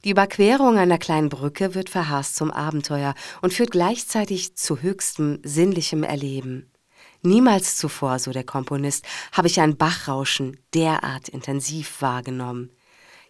Die 0.05 0.11
Überquerung 0.11 0.79
einer 0.79 0.99
kleinen 0.99 1.29
Brücke 1.29 1.75
wird 1.75 1.91
für 1.91 2.09
Haas 2.09 2.35
zum 2.35 2.51
Abenteuer 2.51 3.15
und 3.43 3.53
führt 3.53 3.73
gleichzeitig 3.73 4.55
zu 4.55 4.81
höchstem 4.81 5.41
sinnlichem 5.43 6.05
Erleben. 6.05 6.71
Niemals 7.23 7.77
zuvor, 7.77 8.21
so 8.21 8.31
der 8.31 8.45
Komponist, 8.45 9.05
habe 9.33 9.49
ich 9.49 9.61
ein 9.61 9.77
Bachrauschen 9.77 10.57
derart 10.73 11.29
intensiv 11.29 12.01
wahrgenommen. 12.01 12.71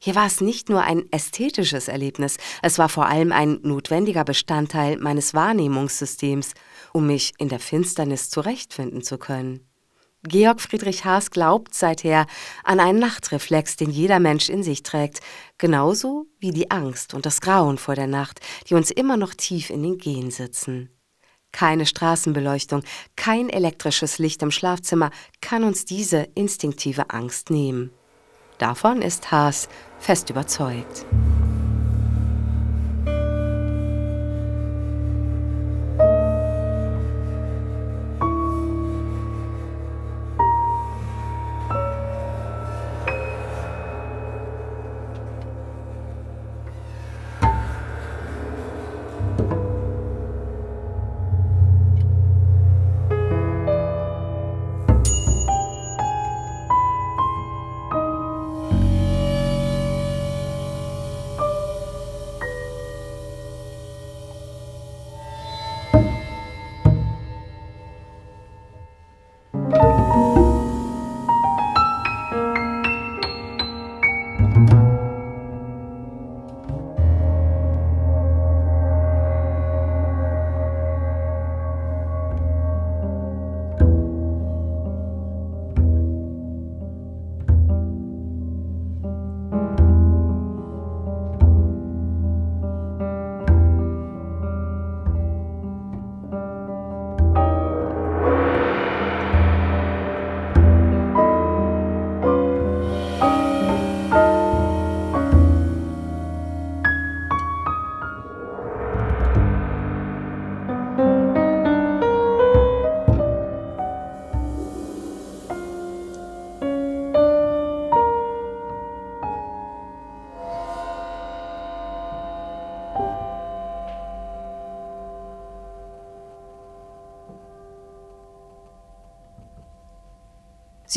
Hier 0.00 0.14
war 0.14 0.26
es 0.26 0.40
nicht 0.40 0.68
nur 0.68 0.82
ein 0.82 1.10
ästhetisches 1.10 1.88
Erlebnis, 1.88 2.36
es 2.62 2.78
war 2.78 2.88
vor 2.88 3.06
allem 3.06 3.32
ein 3.32 3.58
notwendiger 3.62 4.24
Bestandteil 4.24 4.98
meines 4.98 5.34
Wahrnehmungssystems, 5.34 6.52
um 6.92 7.06
mich 7.06 7.32
in 7.38 7.48
der 7.48 7.58
Finsternis 7.58 8.30
zurechtfinden 8.30 9.02
zu 9.02 9.18
können. 9.18 9.67
Georg 10.28 10.60
Friedrich 10.60 11.04
Haas 11.04 11.30
glaubt 11.30 11.74
seither 11.74 12.26
an 12.62 12.80
einen 12.80 12.98
Nachtreflex, 12.98 13.76
den 13.76 13.90
jeder 13.90 14.20
Mensch 14.20 14.48
in 14.48 14.62
sich 14.62 14.82
trägt, 14.82 15.20
genauso 15.56 16.26
wie 16.38 16.50
die 16.50 16.70
Angst 16.70 17.14
und 17.14 17.26
das 17.26 17.40
Grauen 17.40 17.78
vor 17.78 17.94
der 17.94 18.06
Nacht, 18.06 18.40
die 18.68 18.74
uns 18.74 18.90
immer 18.90 19.16
noch 19.16 19.34
tief 19.34 19.70
in 19.70 19.82
den 19.82 19.98
Gehen 19.98 20.30
sitzen. 20.30 20.90
Keine 21.50 21.86
Straßenbeleuchtung, 21.86 22.82
kein 23.16 23.48
elektrisches 23.48 24.18
Licht 24.18 24.42
im 24.42 24.50
Schlafzimmer 24.50 25.10
kann 25.40 25.64
uns 25.64 25.86
diese 25.86 26.28
instinktive 26.34 27.08
Angst 27.10 27.50
nehmen. 27.50 27.90
Davon 28.58 29.00
ist 29.02 29.30
Haas 29.30 29.68
fest 29.98 30.28
überzeugt. 30.30 31.06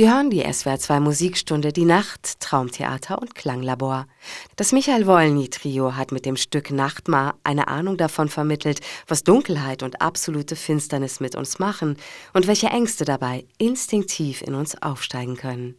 Sie 0.02 0.10
hören 0.10 0.32
die 0.32 0.44
SWR2 0.44 1.00
Musikstunde 1.00 1.72
Die 1.72 1.86
Nacht, 1.86 2.40
Traumtheater 2.40 3.22
und 3.22 3.36
Klanglabor. 3.36 4.08
Das 4.56 4.72
Michael 4.72 5.06
Wolny 5.06 5.48
Trio 5.50 5.96
hat 5.96 6.12
mit 6.12 6.26
dem 6.26 6.38
Stück 6.38 6.72
Nachtmar 6.72 7.36
eine 7.44 7.68
Ahnung 7.68 7.98
davon 7.98 8.28
vermittelt, 8.28 8.80
was 9.06 9.24
Dunkelheit 9.24 9.84
und 9.84 10.02
absolute 10.02 10.56
Finsternis 10.56 11.20
mit 11.20 11.36
uns 11.36 11.60
machen 11.60 11.98
und 12.34 12.48
welche 12.48 12.70
Ängste 12.70 13.06
dabei 13.06 13.46
instinktiv 13.60 14.42
in 14.42 14.56
uns 14.56 14.82
aufsteigen 14.82 15.38
können. 15.38 15.76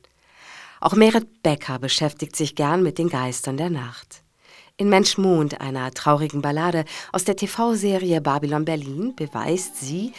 Auch 0.80 0.94
Merit 0.94 1.42
Becker 1.42 1.80
beschäftigt 1.80 2.36
sich 2.36 2.54
gern 2.54 2.84
mit 2.84 2.98
den 2.98 3.08
Geistern 3.08 3.56
der 3.56 3.70
Nacht. 3.70 4.22
In 4.76 4.88
Mensch 4.88 5.18
Mond, 5.18 5.60
einer 5.60 5.90
traurigen 5.90 6.42
Ballade 6.42 6.84
aus 7.10 7.24
der 7.24 7.34
TV-Serie 7.34 8.20
Babylon 8.20 8.64
Berlin, 8.64 9.14
beweist 9.16 9.80
sie, 9.80 10.12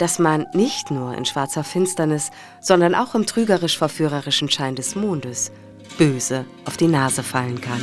dass 0.00 0.18
man 0.18 0.46
nicht 0.54 0.90
nur 0.90 1.14
in 1.14 1.26
schwarzer 1.26 1.62
Finsternis, 1.62 2.30
sondern 2.60 2.94
auch 2.94 3.14
im 3.14 3.26
trügerisch-verführerischen 3.26 4.50
Schein 4.50 4.74
des 4.74 4.94
Mondes 4.94 5.52
böse 5.98 6.46
auf 6.64 6.78
die 6.78 6.88
Nase 6.88 7.22
fallen 7.22 7.60
kann. 7.60 7.82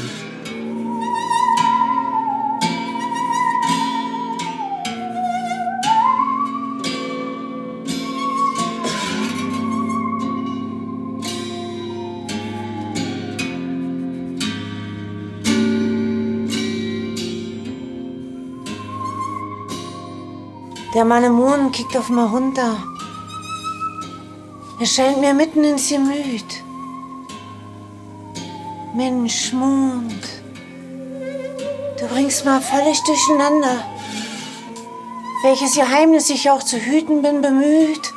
Der 20.98 21.06
Mann 21.06 21.24
im 21.24 21.34
Mond 21.34 21.74
kickt 21.74 21.96
auf 21.96 22.10
mal 22.10 22.26
runter. 22.26 22.76
Er 24.80 24.86
scheint 24.88 25.22
mir 25.22 25.32
mitten 25.32 25.64
ins 25.64 25.90
Gemüt. 25.90 26.64
Mensch, 28.96 29.54
Mond, 29.54 30.24
du 32.00 32.08
bringst 32.08 32.46
mal 32.46 32.60
völlig 32.60 33.00
durcheinander. 33.04 33.86
Welches 35.44 35.76
Geheimnis 35.76 36.32
ich 36.32 36.50
auch 36.50 36.64
zu 36.64 36.78
hüten 36.78 37.22
bin 37.22 37.44
bemüht. 37.44 38.12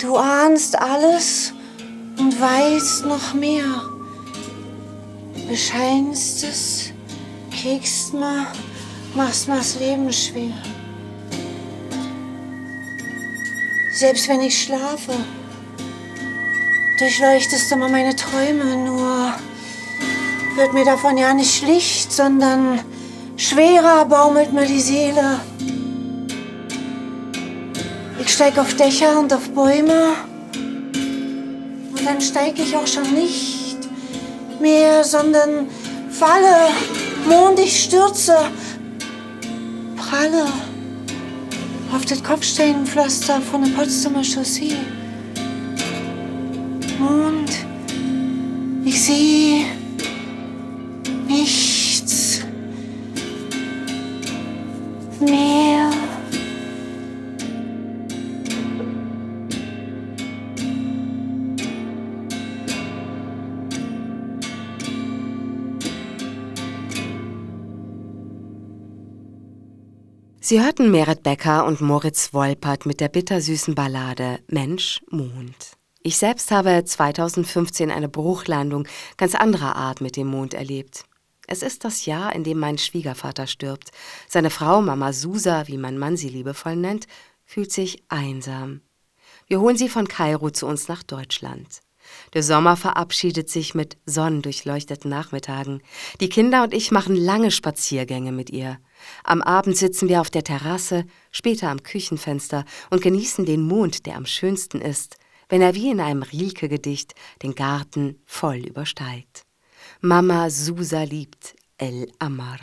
Du 0.00 0.16
ahnst 0.16 0.76
alles 0.76 1.52
und 2.18 2.40
weißt 2.40 3.06
noch 3.06 3.34
mehr. 3.34 3.84
Bescheinst 5.48 6.42
es, 6.42 6.90
kriegst 7.52 8.14
mal, 8.14 8.48
machst 9.14 9.46
mal's 9.46 9.78
Leben 9.78 10.12
schwer. 10.12 10.60
Selbst 14.00 14.30
wenn 14.30 14.40
ich 14.40 14.62
schlafe, 14.62 15.12
durchleuchtest 16.98 17.70
du 17.70 17.76
mal 17.76 17.90
meine 17.90 18.16
Träume, 18.16 18.74
nur 18.78 19.34
wird 20.56 20.72
mir 20.72 20.86
davon 20.86 21.18
ja 21.18 21.34
nicht 21.34 21.62
Licht, 21.66 22.10
sondern 22.10 22.80
schwerer 23.36 24.06
baumelt 24.06 24.54
mir 24.54 24.64
die 24.64 24.80
Seele. 24.80 25.38
Ich 28.22 28.32
steig 28.32 28.56
auf 28.56 28.72
Dächer 28.72 29.20
und 29.20 29.34
auf 29.34 29.50
Bäume 29.50 30.14
und 30.54 32.02
dann 32.02 32.22
steig 32.22 32.58
ich 32.58 32.74
auch 32.74 32.86
schon 32.86 33.12
nicht 33.12 33.80
mehr, 34.62 35.04
sondern 35.04 35.68
falle, 36.08 36.70
Mond, 37.28 37.58
ich 37.58 37.82
stürze, 37.82 38.38
pralle 39.94 40.46
auf 41.92 42.04
das 42.04 42.22
Kopfsteinpflaster 42.22 43.40
von 43.40 43.64
der 43.64 43.70
Potsdamer 43.70 44.22
Chaussee. 44.22 44.76
Und 46.98 47.48
ich 48.84 49.02
sehe 49.02 49.64
Sie 70.50 70.60
hörten 70.60 70.90
Meret 70.90 71.22
Becker 71.22 71.64
und 71.64 71.80
Moritz 71.80 72.34
Wolpert 72.34 72.84
mit 72.84 72.98
der 72.98 73.06
bittersüßen 73.06 73.76
Ballade 73.76 74.40
Mensch, 74.48 75.00
Mond. 75.08 75.76
Ich 76.02 76.16
selbst 76.16 76.50
habe 76.50 76.82
2015 76.84 77.88
eine 77.88 78.08
Bruchlandung 78.08 78.88
ganz 79.16 79.36
anderer 79.36 79.76
Art 79.76 80.00
mit 80.00 80.16
dem 80.16 80.26
Mond 80.26 80.54
erlebt. 80.54 81.04
Es 81.46 81.62
ist 81.62 81.84
das 81.84 82.04
Jahr, 82.04 82.34
in 82.34 82.42
dem 82.42 82.58
mein 82.58 82.78
Schwiegervater 82.78 83.46
stirbt. 83.46 83.92
Seine 84.28 84.50
Frau, 84.50 84.82
Mama 84.82 85.12
Susa, 85.12 85.68
wie 85.68 85.78
mein 85.78 85.98
Mann 85.98 86.16
sie 86.16 86.30
liebevoll 86.30 86.74
nennt, 86.74 87.06
fühlt 87.44 87.70
sich 87.70 88.02
einsam. 88.08 88.80
Wir 89.46 89.60
holen 89.60 89.76
sie 89.76 89.88
von 89.88 90.08
Kairo 90.08 90.50
zu 90.50 90.66
uns 90.66 90.88
nach 90.88 91.04
Deutschland. 91.04 91.78
Der 92.34 92.42
Sommer 92.42 92.76
verabschiedet 92.76 93.48
sich 93.48 93.76
mit 93.76 93.98
sonnendurchleuchteten 94.04 95.08
Nachmittagen. 95.08 95.80
Die 96.20 96.28
Kinder 96.28 96.64
und 96.64 96.74
ich 96.74 96.90
machen 96.90 97.14
lange 97.14 97.52
Spaziergänge 97.52 98.32
mit 98.32 98.50
ihr. 98.50 98.80
Am 99.24 99.42
Abend 99.42 99.76
sitzen 99.76 100.08
wir 100.08 100.20
auf 100.20 100.30
der 100.30 100.44
Terrasse, 100.44 101.04
später 101.30 101.68
am 101.68 101.82
Küchenfenster 101.82 102.64
und 102.90 103.02
genießen 103.02 103.44
den 103.44 103.62
Mond, 103.62 104.06
der 104.06 104.16
am 104.16 104.26
schönsten 104.26 104.80
ist, 104.80 105.16
wenn 105.48 105.62
er 105.62 105.74
wie 105.74 105.90
in 105.90 106.00
einem 106.00 106.22
Rilke-Gedicht 106.22 107.14
den 107.42 107.54
Garten 107.54 108.20
voll 108.24 108.58
übersteigt. 108.58 109.44
Mama 110.00 110.50
Susa 110.50 111.02
liebt 111.02 111.54
El 111.76 112.10
Amar, 112.18 112.58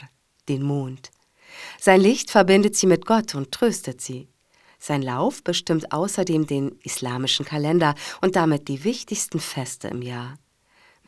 den 0.47 0.63
Mond. 0.63 1.11
Sein 1.79 2.01
Licht 2.01 2.31
verbindet 2.31 2.75
sie 2.75 2.87
mit 2.87 3.05
Gott 3.05 3.35
und 3.35 3.51
tröstet 3.51 4.01
sie. 4.01 4.27
Sein 4.79 5.01
Lauf 5.01 5.43
bestimmt 5.43 5.91
außerdem 5.91 6.45
den 6.45 6.77
islamischen 6.83 7.45
Kalender 7.45 7.95
und 8.21 8.35
damit 8.35 8.67
die 8.67 8.83
wichtigsten 8.83 9.39
Feste 9.39 9.87
im 9.87 10.01
Jahr. 10.01 10.35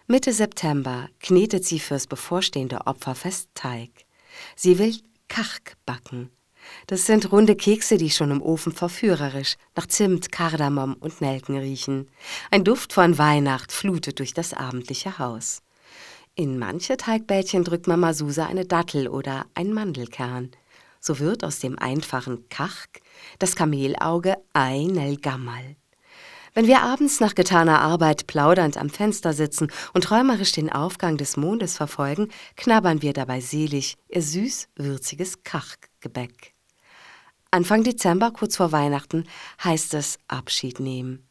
Mitte 0.07 0.33
September 0.33 1.07
knetet 1.19 1.65
sie 1.65 1.79
fürs 1.79 2.07
bevorstehende 2.07 2.87
Opferfest 2.87 3.49
Teig. 3.53 3.91
Sie 4.55 4.79
will 4.79 4.95
Kachk 5.29 5.77
backen. 5.85 6.29
Das 6.87 7.05
sind 7.05 7.31
runde 7.31 7.55
Kekse, 7.55 7.97
die 7.97 8.09
schon 8.09 8.31
im 8.31 8.41
Ofen 8.41 8.73
verführerisch 8.73 9.55
nach 9.75 9.87
Zimt, 9.87 10.31
Kardamom 10.31 10.95
und 10.99 11.21
Nelken 11.21 11.57
riechen. 11.57 12.09
Ein 12.51 12.63
Duft 12.63 12.91
von 12.91 13.17
Weihnacht 13.17 13.71
flutet 13.71 14.19
durch 14.19 14.33
das 14.33 14.53
abendliche 14.53 15.17
Haus. 15.19 15.61
In 16.35 16.59
manche 16.59 16.97
Teigbällchen 16.97 17.63
drückt 17.63 17.87
Mama 17.87 18.13
Susa 18.13 18.45
eine 18.45 18.65
Dattel 18.65 19.07
oder 19.07 19.45
ein 19.55 19.73
Mandelkern. 19.73 20.51
So 20.99 21.19
wird 21.19 21.43
aus 21.43 21.59
dem 21.59 21.79
einfachen 21.79 22.47
Kachk 22.49 23.01
das 23.39 23.55
Kamelauge 23.55 24.35
ein 24.53 24.97
El 24.97 25.17
Gammal. 25.17 25.75
Wenn 26.59 26.67
wir 26.67 26.81
abends 26.81 27.21
nach 27.21 27.35
getaner 27.35 27.79
Arbeit 27.79 28.27
plaudernd 28.27 28.75
am 28.75 28.89
Fenster 28.89 29.31
sitzen 29.31 29.71
und 29.93 30.03
träumerisch 30.03 30.51
den 30.51 30.69
Aufgang 30.69 31.15
des 31.15 31.37
Mondes 31.37 31.77
verfolgen, 31.77 32.27
knabbern 32.57 33.01
wir 33.01 33.13
dabei 33.13 33.39
selig 33.39 33.95
ihr 34.09 34.21
süß-würziges 34.21 35.43
Kachgebäck. 35.45 36.53
Anfang 37.49 37.85
Dezember, 37.85 38.31
kurz 38.31 38.57
vor 38.57 38.73
Weihnachten, 38.73 39.23
heißt 39.63 39.93
es 39.93 40.17
Abschied 40.27 40.81
nehmen. 40.81 41.25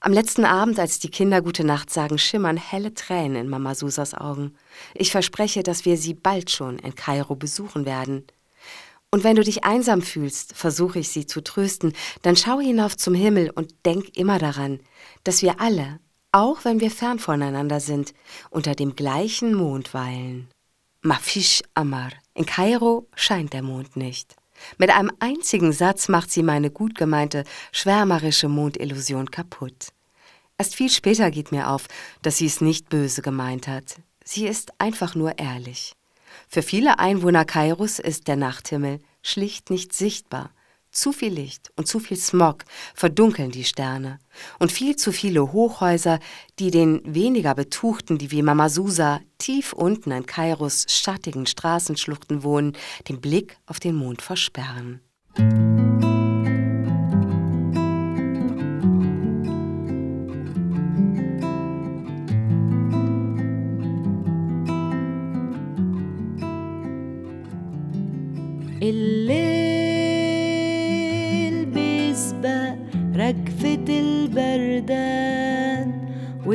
Am 0.00 0.14
letzten 0.14 0.46
Abend, 0.46 0.78
als 0.78 0.98
die 0.98 1.10
Kinder 1.10 1.42
Gute 1.42 1.62
Nacht 1.62 1.90
sagen, 1.90 2.16
schimmern 2.16 2.56
helle 2.56 2.94
Tränen 2.94 3.36
in 3.36 3.48
Mama 3.50 3.74
Susas 3.74 4.14
Augen. 4.14 4.54
Ich 4.94 5.10
verspreche, 5.10 5.62
dass 5.62 5.84
wir 5.84 5.98
sie 5.98 6.14
bald 6.14 6.50
schon 6.50 6.78
in 6.78 6.94
Kairo 6.94 7.36
besuchen 7.36 7.84
werden. 7.84 8.24
Und 9.12 9.24
wenn 9.24 9.36
du 9.36 9.42
dich 9.42 9.64
einsam 9.64 10.02
fühlst, 10.02 10.54
versuche 10.54 11.00
ich 11.00 11.08
sie 11.08 11.26
zu 11.26 11.40
trösten, 11.40 11.94
dann 12.22 12.36
schau 12.36 12.60
hinauf 12.60 12.96
zum 12.96 13.14
Himmel 13.14 13.50
und 13.50 13.74
denk 13.84 14.16
immer 14.16 14.38
daran, 14.38 14.78
dass 15.24 15.42
wir 15.42 15.60
alle, 15.60 15.98
auch 16.30 16.64
wenn 16.64 16.80
wir 16.80 16.92
fern 16.92 17.18
voneinander 17.18 17.80
sind, 17.80 18.14
unter 18.50 18.76
dem 18.76 18.94
gleichen 18.94 19.54
Mond 19.54 19.94
weilen. 19.94 20.48
Mafish 21.02 21.62
Amar. 21.74 22.10
In 22.34 22.46
Kairo 22.46 23.08
scheint 23.16 23.52
der 23.52 23.62
Mond 23.62 23.96
nicht. 23.96 24.36
Mit 24.78 24.90
einem 24.90 25.10
einzigen 25.18 25.72
Satz 25.72 26.08
macht 26.08 26.30
sie 26.30 26.42
meine 26.42 26.70
gut 26.70 26.94
gemeinte, 26.94 27.44
schwärmerische 27.72 28.48
Mondillusion 28.48 29.30
kaputt. 29.30 29.88
Erst 30.58 30.76
viel 30.76 30.90
später 30.90 31.30
geht 31.30 31.52
mir 31.52 31.70
auf, 31.70 31.88
dass 32.22 32.36
sie 32.36 32.46
es 32.46 32.60
nicht 32.60 32.90
böse 32.90 33.22
gemeint 33.22 33.66
hat. 33.66 33.96
Sie 34.24 34.46
ist 34.46 34.72
einfach 34.78 35.14
nur 35.14 35.38
ehrlich. 35.38 35.94
Für 36.52 36.62
viele 36.62 36.98
Einwohner 36.98 37.44
Kairos 37.44 38.00
ist 38.00 38.26
der 38.26 38.34
Nachthimmel 38.34 38.98
schlicht 39.22 39.70
nicht 39.70 39.92
sichtbar. 39.92 40.50
Zu 40.90 41.12
viel 41.12 41.32
Licht 41.32 41.70
und 41.76 41.86
zu 41.86 42.00
viel 42.00 42.16
Smog 42.16 42.64
verdunkeln 42.92 43.52
die 43.52 43.62
Sterne. 43.62 44.18
Und 44.58 44.72
viel 44.72 44.96
zu 44.96 45.12
viele 45.12 45.52
Hochhäuser, 45.52 46.18
die 46.58 46.72
den 46.72 47.02
weniger 47.04 47.54
Betuchten, 47.54 48.18
die 48.18 48.32
wie 48.32 48.42
Mama 48.42 48.68
Susa 48.68 49.20
tief 49.38 49.72
unten 49.72 50.10
in 50.10 50.26
Kairos 50.26 50.86
schattigen 50.88 51.46
Straßenschluchten 51.46 52.42
wohnen, 52.42 52.76
den 53.08 53.20
Blick 53.20 53.56
auf 53.66 53.78
den 53.78 53.94
Mond 53.94 54.20
versperren. 54.20 55.00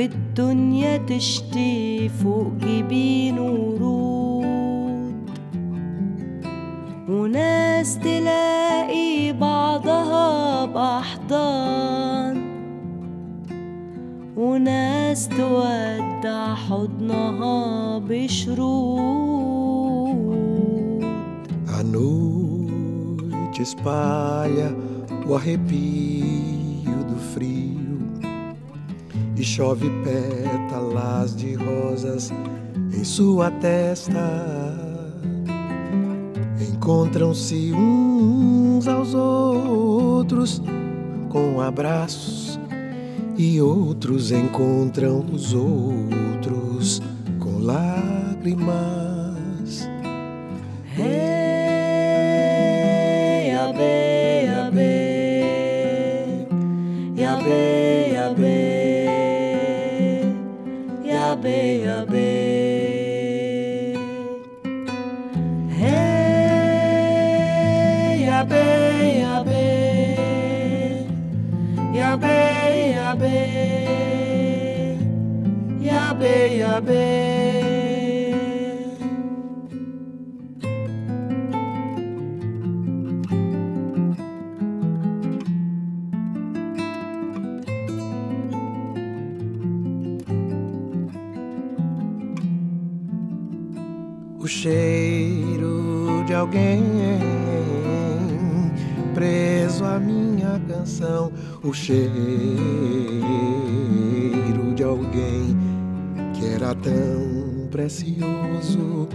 والدنيا 0.05 0.97
تشتي 0.97 2.09
فوق 2.09 2.51
جبين 2.61 3.39
ورود. 3.39 5.29
وناس 7.09 7.99
تلاقي 7.99 9.33
بعضها 9.33 10.65
بأحضان. 10.65 12.35
وناس 14.37 15.27
تودع 15.27 16.53
حضنها 16.53 17.99
بشرود. 17.99 19.35
A 21.67 21.83
noite 21.83 23.61
espalha 23.61 24.69
o 25.27 25.33
arrepio 25.37 26.97
do 27.09 27.17
frio. 27.31 27.74
Chove 29.45 29.91
pétalas 30.03 31.35
de 31.35 31.53
rosas 31.53 32.31
em 32.91 33.03
sua 33.03 33.51
testa. 33.51 34.73
Encontram-se 36.59 37.71
uns 37.71 38.87
aos 38.87 39.13
outros 39.13 40.61
com 41.29 41.61
abraços 41.61 42.59
e 43.37 43.61
outros 43.61 44.31
encontram 44.31 45.23
os 45.31 45.53
outros 45.53 47.01
com 47.39 47.59
lágrimas. 47.59 48.65
Hey, 50.97 51.34
cheiro 94.64 96.24
de 96.26 96.34
alguém 96.34 96.82
preso 99.14 99.84
à 99.84 99.98
minha 99.98 100.60
canção, 100.66 101.30
o 101.62 101.72
cheiro 101.72 102.00
de 104.74 104.82
alguém 104.82 105.56
que 106.32 106.46
era 106.46 106.74
tão 106.74 107.68
precioso. 107.70 109.08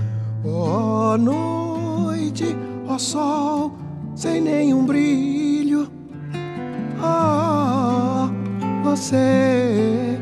Ó 0.43 1.13
oh, 1.13 1.17
noite, 1.17 2.55
ó 2.87 2.93
oh, 2.93 2.99
sol, 2.99 3.75
sem 4.15 4.41
nenhum 4.41 4.85
brilho. 4.85 5.89
Oh, 7.01 8.29
você 8.83 10.19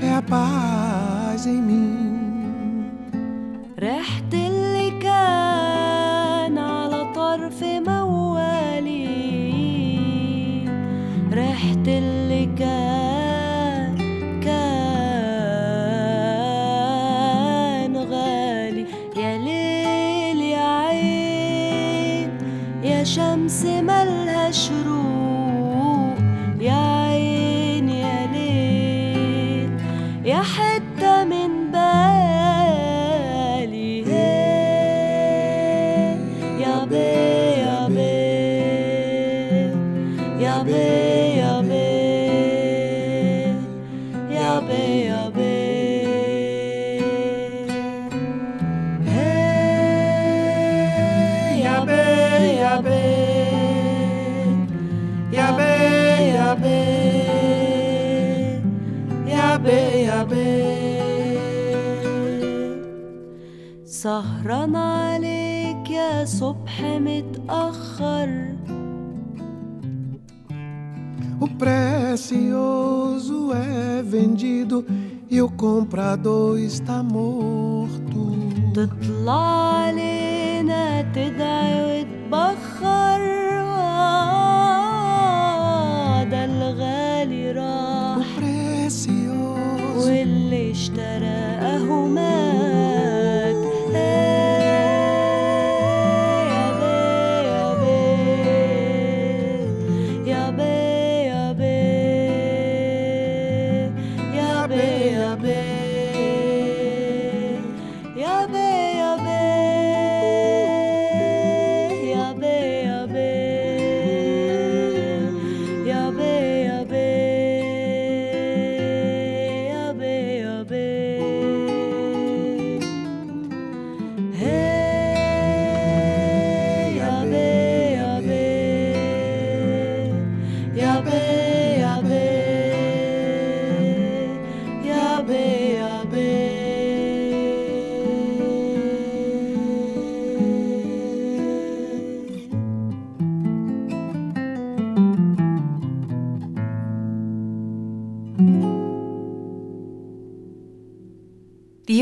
é 0.00 0.14
a 0.14 0.22
paz 0.22 1.46
em 1.46 1.60
mim. 1.60 2.06
ريحة 3.78 4.39
Precioso 72.31 73.51
é 73.53 74.01
vendido 74.01 74.85
e 75.29 75.41
o 75.41 75.49
comprador 75.49 76.57
está 76.59 77.03
morto. 77.03 78.31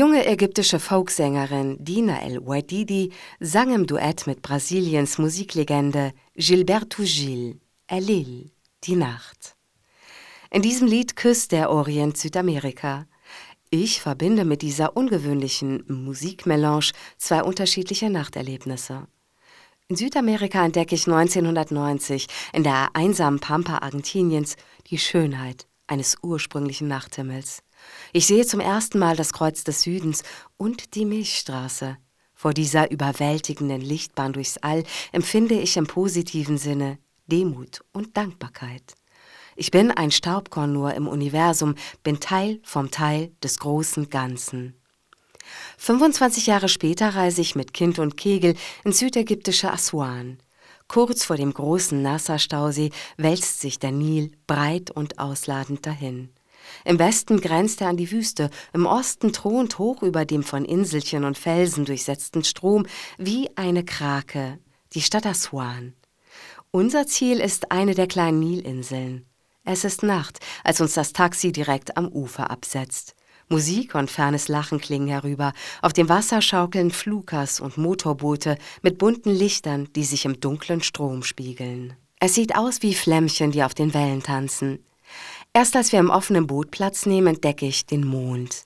Junge 0.00 0.24
ägyptische 0.24 0.78
Folksängerin 0.78 1.76
Dina 1.78 2.22
El 2.22 2.46
Wadidi 2.46 3.12
sang 3.38 3.74
im 3.74 3.86
Duett 3.86 4.26
mit 4.26 4.40
Brasiliens 4.40 5.18
Musiklegende 5.18 6.14
Gilberto 6.34 7.02
Gil, 7.02 7.60
Elil, 7.86 8.50
die 8.84 8.96
Nacht. 8.96 9.56
In 10.50 10.62
diesem 10.62 10.88
Lied 10.88 11.16
küsst 11.16 11.52
der 11.52 11.68
Orient 11.68 12.16
Südamerika. 12.16 13.08
Ich 13.68 14.00
verbinde 14.00 14.46
mit 14.46 14.62
dieser 14.62 14.96
ungewöhnlichen 14.96 15.84
Musikmelange 15.86 16.92
zwei 17.18 17.42
unterschiedliche 17.42 18.08
Nachterlebnisse. 18.08 19.06
In 19.88 19.96
Südamerika 19.96 20.64
entdecke 20.64 20.94
ich 20.94 21.06
1990 21.08 22.26
in 22.54 22.62
der 22.62 22.88
einsamen 22.94 23.40
Pampa 23.40 23.76
Argentiniens 23.82 24.56
die 24.86 24.98
Schönheit 24.98 25.66
eines 25.86 26.16
ursprünglichen 26.22 26.88
Nachthimmels. 26.88 27.62
Ich 28.12 28.26
sehe 28.26 28.46
zum 28.46 28.60
ersten 28.60 28.98
Mal 28.98 29.16
das 29.16 29.32
Kreuz 29.32 29.64
des 29.64 29.82
Südens 29.82 30.22
und 30.56 30.94
die 30.94 31.04
Milchstraße. 31.04 31.96
Vor 32.34 32.54
dieser 32.54 32.90
überwältigenden 32.90 33.80
Lichtbahn 33.80 34.32
durchs 34.32 34.56
All 34.58 34.84
empfinde 35.12 35.54
ich 35.54 35.76
im 35.76 35.86
positiven 35.86 36.58
Sinne 36.58 36.98
Demut 37.26 37.82
und 37.92 38.16
Dankbarkeit. 38.16 38.94
Ich 39.56 39.70
bin 39.70 39.90
ein 39.90 40.10
Staubkorn 40.10 40.72
nur 40.72 40.94
im 40.94 41.06
Universum, 41.06 41.74
bin 42.02 42.18
Teil 42.18 42.60
vom 42.62 42.90
Teil 42.90 43.32
des 43.42 43.58
großen 43.58 44.08
Ganzen. 44.08 44.74
25 45.78 46.46
Jahre 46.46 46.68
später 46.68 47.14
reise 47.14 47.40
ich 47.40 47.54
mit 47.54 47.74
Kind 47.74 47.98
und 47.98 48.16
Kegel 48.16 48.54
ins 48.84 48.98
südägyptische 48.98 49.70
Aswan. 49.70 50.38
Kurz 50.88 51.24
vor 51.24 51.36
dem 51.36 51.52
großen 51.52 52.00
Nasser-Stausee 52.00 52.90
wälzt 53.16 53.60
sich 53.60 53.78
der 53.78 53.92
Nil 53.92 54.32
breit 54.46 54.90
und 54.90 55.18
ausladend 55.18 55.86
dahin. 55.86 56.30
Im 56.84 56.98
Westen 56.98 57.40
grenzt 57.40 57.80
er 57.80 57.88
an 57.88 57.96
die 57.96 58.10
Wüste, 58.10 58.50
im 58.72 58.86
Osten 58.86 59.32
thront 59.32 59.78
hoch 59.78 60.02
über 60.02 60.24
dem 60.24 60.42
von 60.42 60.64
Inselchen 60.64 61.24
und 61.24 61.38
Felsen 61.38 61.84
durchsetzten 61.84 62.44
Strom 62.44 62.86
wie 63.18 63.48
eine 63.56 63.84
Krake 63.84 64.58
die 64.94 65.02
Stadt 65.02 65.26
Aswan. 65.26 65.94
Unser 66.72 67.06
Ziel 67.06 67.38
ist 67.38 67.70
eine 67.70 67.94
der 67.94 68.06
kleinen 68.06 68.40
Nilinseln. 68.40 69.26
Es 69.64 69.84
ist 69.84 70.02
Nacht, 70.02 70.40
als 70.64 70.80
uns 70.80 70.94
das 70.94 71.12
Taxi 71.12 71.52
direkt 71.52 71.96
am 71.96 72.08
Ufer 72.08 72.50
absetzt. 72.50 73.14
Musik 73.48 73.94
und 73.94 74.10
fernes 74.10 74.48
Lachen 74.48 74.80
klingen 74.80 75.08
herüber. 75.08 75.52
Auf 75.82 75.92
dem 75.92 76.08
Wasser 76.08 76.40
schaukeln 76.40 76.90
Flukas 76.90 77.60
und 77.60 77.76
Motorboote 77.76 78.56
mit 78.82 78.98
bunten 78.98 79.30
Lichtern, 79.30 79.88
die 79.94 80.04
sich 80.04 80.24
im 80.24 80.38
dunklen 80.38 80.82
Strom 80.82 81.22
spiegeln. 81.22 81.94
Es 82.20 82.34
sieht 82.34 82.56
aus 82.56 82.82
wie 82.82 82.94
Flämmchen, 82.94 83.50
die 83.50 83.64
auf 83.64 83.74
den 83.74 83.92
Wellen 83.94 84.22
tanzen. 84.22 84.84
Erst 85.52 85.74
als 85.74 85.90
wir 85.90 85.98
im 85.98 86.10
offenen 86.10 86.46
Boot 86.46 86.70
Platz 86.70 87.06
nehmen, 87.06 87.34
entdecke 87.34 87.66
ich 87.66 87.84
den 87.84 88.06
Mond. 88.06 88.64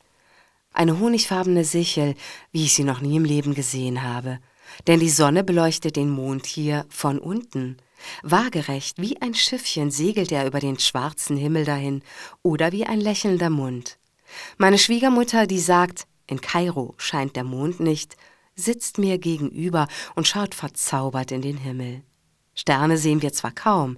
Eine 0.74 0.98
honigfarbene 0.98 1.64
Sichel, 1.64 2.14
wie 2.52 2.64
ich 2.64 2.74
sie 2.74 2.84
noch 2.84 3.00
nie 3.00 3.16
im 3.16 3.24
Leben 3.24 3.54
gesehen 3.54 4.02
habe. 4.02 4.38
Denn 4.86 5.00
die 5.00 5.08
Sonne 5.08 5.44
beleuchtet 5.44 5.96
den 5.96 6.10
Mond 6.10 6.46
hier 6.46 6.84
von 6.90 7.18
unten. 7.18 7.78
Waagerecht 8.22 9.00
wie 9.00 9.20
ein 9.22 9.34
Schiffchen 9.34 9.90
segelt 9.90 10.30
er 10.30 10.46
über 10.46 10.60
den 10.60 10.78
schwarzen 10.78 11.38
Himmel 11.38 11.64
dahin 11.64 12.02
oder 12.42 12.70
wie 12.72 12.84
ein 12.84 13.00
lächelnder 13.00 13.50
Mund. 13.50 13.98
Meine 14.58 14.78
Schwiegermutter, 14.78 15.46
die 15.46 15.60
sagt, 15.60 16.06
in 16.26 16.40
Kairo 16.40 16.94
scheint 16.98 17.36
der 17.36 17.44
Mond 17.44 17.80
nicht, 17.80 18.16
sitzt 18.56 18.98
mir 18.98 19.16
gegenüber 19.16 19.88
und 20.16 20.26
schaut 20.26 20.54
verzaubert 20.54 21.32
in 21.32 21.40
den 21.40 21.56
Himmel. 21.56 22.02
Sterne 22.54 22.98
sehen 22.98 23.22
wir 23.22 23.32
zwar 23.32 23.52
kaum, 23.52 23.96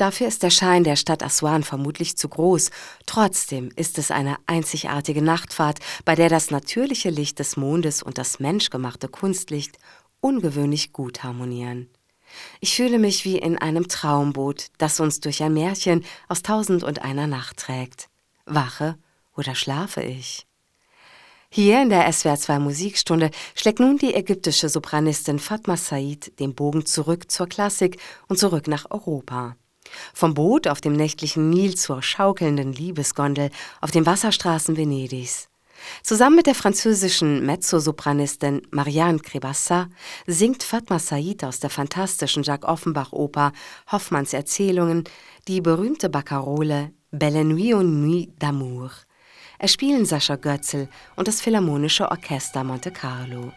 dafür 0.00 0.28
ist 0.28 0.42
der 0.42 0.50
Schein 0.50 0.84
der 0.84 0.96
Stadt 0.96 1.22
Aswan 1.22 1.62
vermutlich 1.62 2.16
zu 2.16 2.28
groß, 2.28 2.70
trotzdem 3.06 3.70
ist 3.76 3.98
es 3.98 4.10
eine 4.10 4.36
einzigartige 4.46 5.22
Nachtfahrt, 5.22 5.78
bei 6.04 6.14
der 6.14 6.28
das 6.28 6.50
natürliche 6.50 7.10
Licht 7.10 7.38
des 7.38 7.56
Mondes 7.56 8.02
und 8.02 8.18
das 8.18 8.40
menschgemachte 8.40 9.08
Kunstlicht 9.08 9.78
ungewöhnlich 10.20 10.92
gut 10.92 11.22
harmonieren. 11.22 11.88
Ich 12.60 12.76
fühle 12.76 12.98
mich 12.98 13.24
wie 13.24 13.38
in 13.38 13.58
einem 13.58 13.88
Traumboot, 13.88 14.66
das 14.78 15.00
uns 15.00 15.20
durch 15.20 15.42
ein 15.42 15.54
Märchen 15.54 16.04
aus 16.28 16.42
Tausend 16.42 16.82
und 16.84 17.02
einer 17.02 17.26
Nacht 17.26 17.56
trägt. 17.56 18.08
Wache 18.46 18.96
oder 19.36 19.54
schlafe 19.54 20.02
ich? 20.02 20.46
Hier 21.52 21.82
in 21.82 21.88
der 21.88 22.10
SWR 22.12 22.36
2 22.36 22.60
Musikstunde 22.60 23.30
schlägt 23.56 23.80
nun 23.80 23.98
die 23.98 24.14
ägyptische 24.14 24.68
Sopranistin 24.68 25.40
Fatma 25.40 25.76
Said 25.76 26.38
den 26.38 26.54
Bogen 26.54 26.86
zurück 26.86 27.28
zur 27.28 27.48
Klassik 27.48 28.00
und 28.28 28.38
zurück 28.38 28.68
nach 28.68 28.88
Europa. 28.90 29.56
Vom 30.14 30.34
Boot 30.34 30.68
auf 30.68 30.80
dem 30.80 30.92
nächtlichen 30.92 31.50
Nil 31.50 31.76
zur 31.76 32.02
schaukelnden 32.02 32.72
Liebesgondel 32.72 33.50
auf 33.80 33.90
den 33.90 34.06
Wasserstraßen 34.06 34.76
Venedigs. 34.76 35.48
Zusammen 36.02 36.36
mit 36.36 36.46
der 36.46 36.54
französischen 36.54 37.44
Mezzosopranistin 37.46 38.62
Marianne 38.70 39.18
Crébassa 39.18 39.88
singt 40.26 40.62
Fatma 40.62 40.98
Said 40.98 41.44
aus 41.44 41.60
der 41.60 41.70
fantastischen 41.70 42.42
Jacques 42.42 42.68
Offenbach-Oper 42.68 43.52
Hoffmanns 43.90 44.32
Erzählungen 44.32 45.04
die 45.48 45.60
berühmte 45.60 46.08
Baccarole 46.08 46.92
Belle 47.10 47.44
Nuit 47.44 47.74
und 47.74 48.02
Nuit 48.02 48.30
d'amour. 48.40 48.90
Es 49.58 49.72
spielen 49.72 50.06
Sascha 50.06 50.36
Götzl 50.36 50.88
und 51.16 51.28
das 51.28 51.40
Philharmonische 51.40 52.10
Orchester 52.10 52.62
Monte 52.62 52.90
Carlo. 52.90 53.52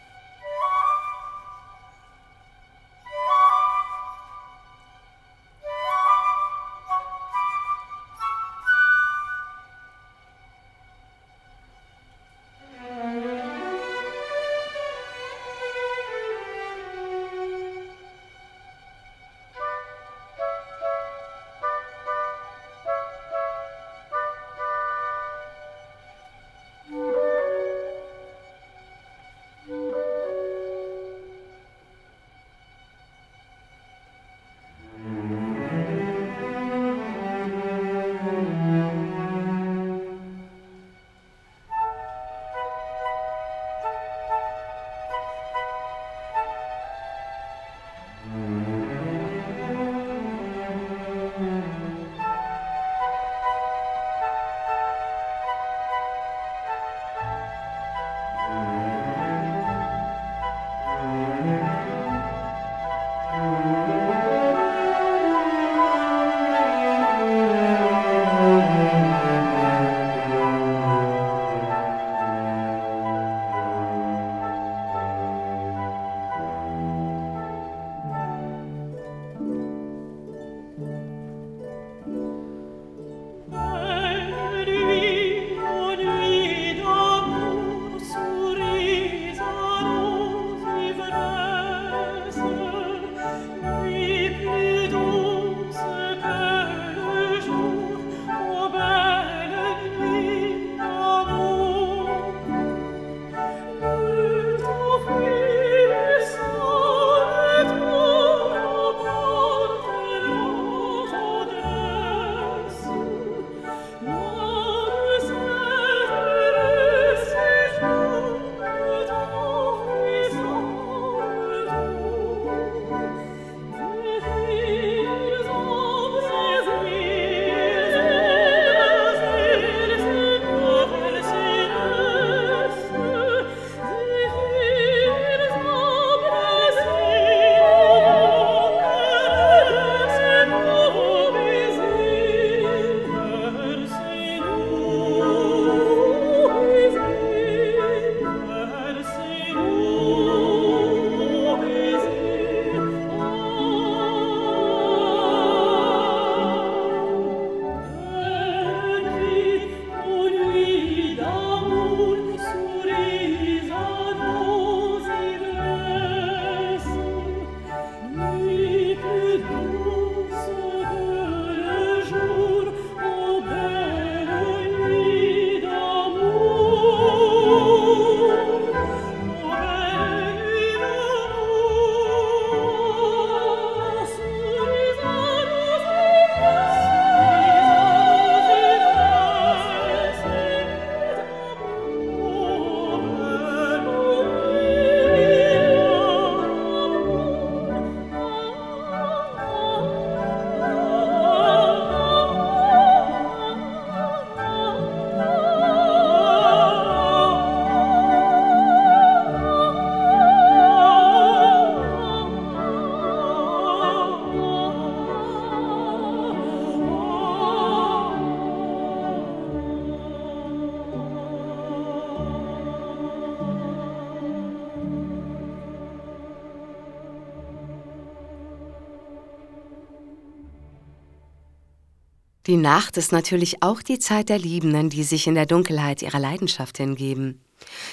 Die 232.46 232.56
Nacht 232.58 232.98
ist 232.98 233.10
natürlich 233.10 233.62
auch 233.62 233.80
die 233.80 233.98
Zeit 233.98 234.28
der 234.28 234.38
Liebenden, 234.38 234.90
die 234.90 235.02
sich 235.02 235.26
in 235.26 235.34
der 235.34 235.46
Dunkelheit 235.46 236.02
ihrer 236.02 236.18
Leidenschaft 236.18 236.76
hingeben. 236.76 237.40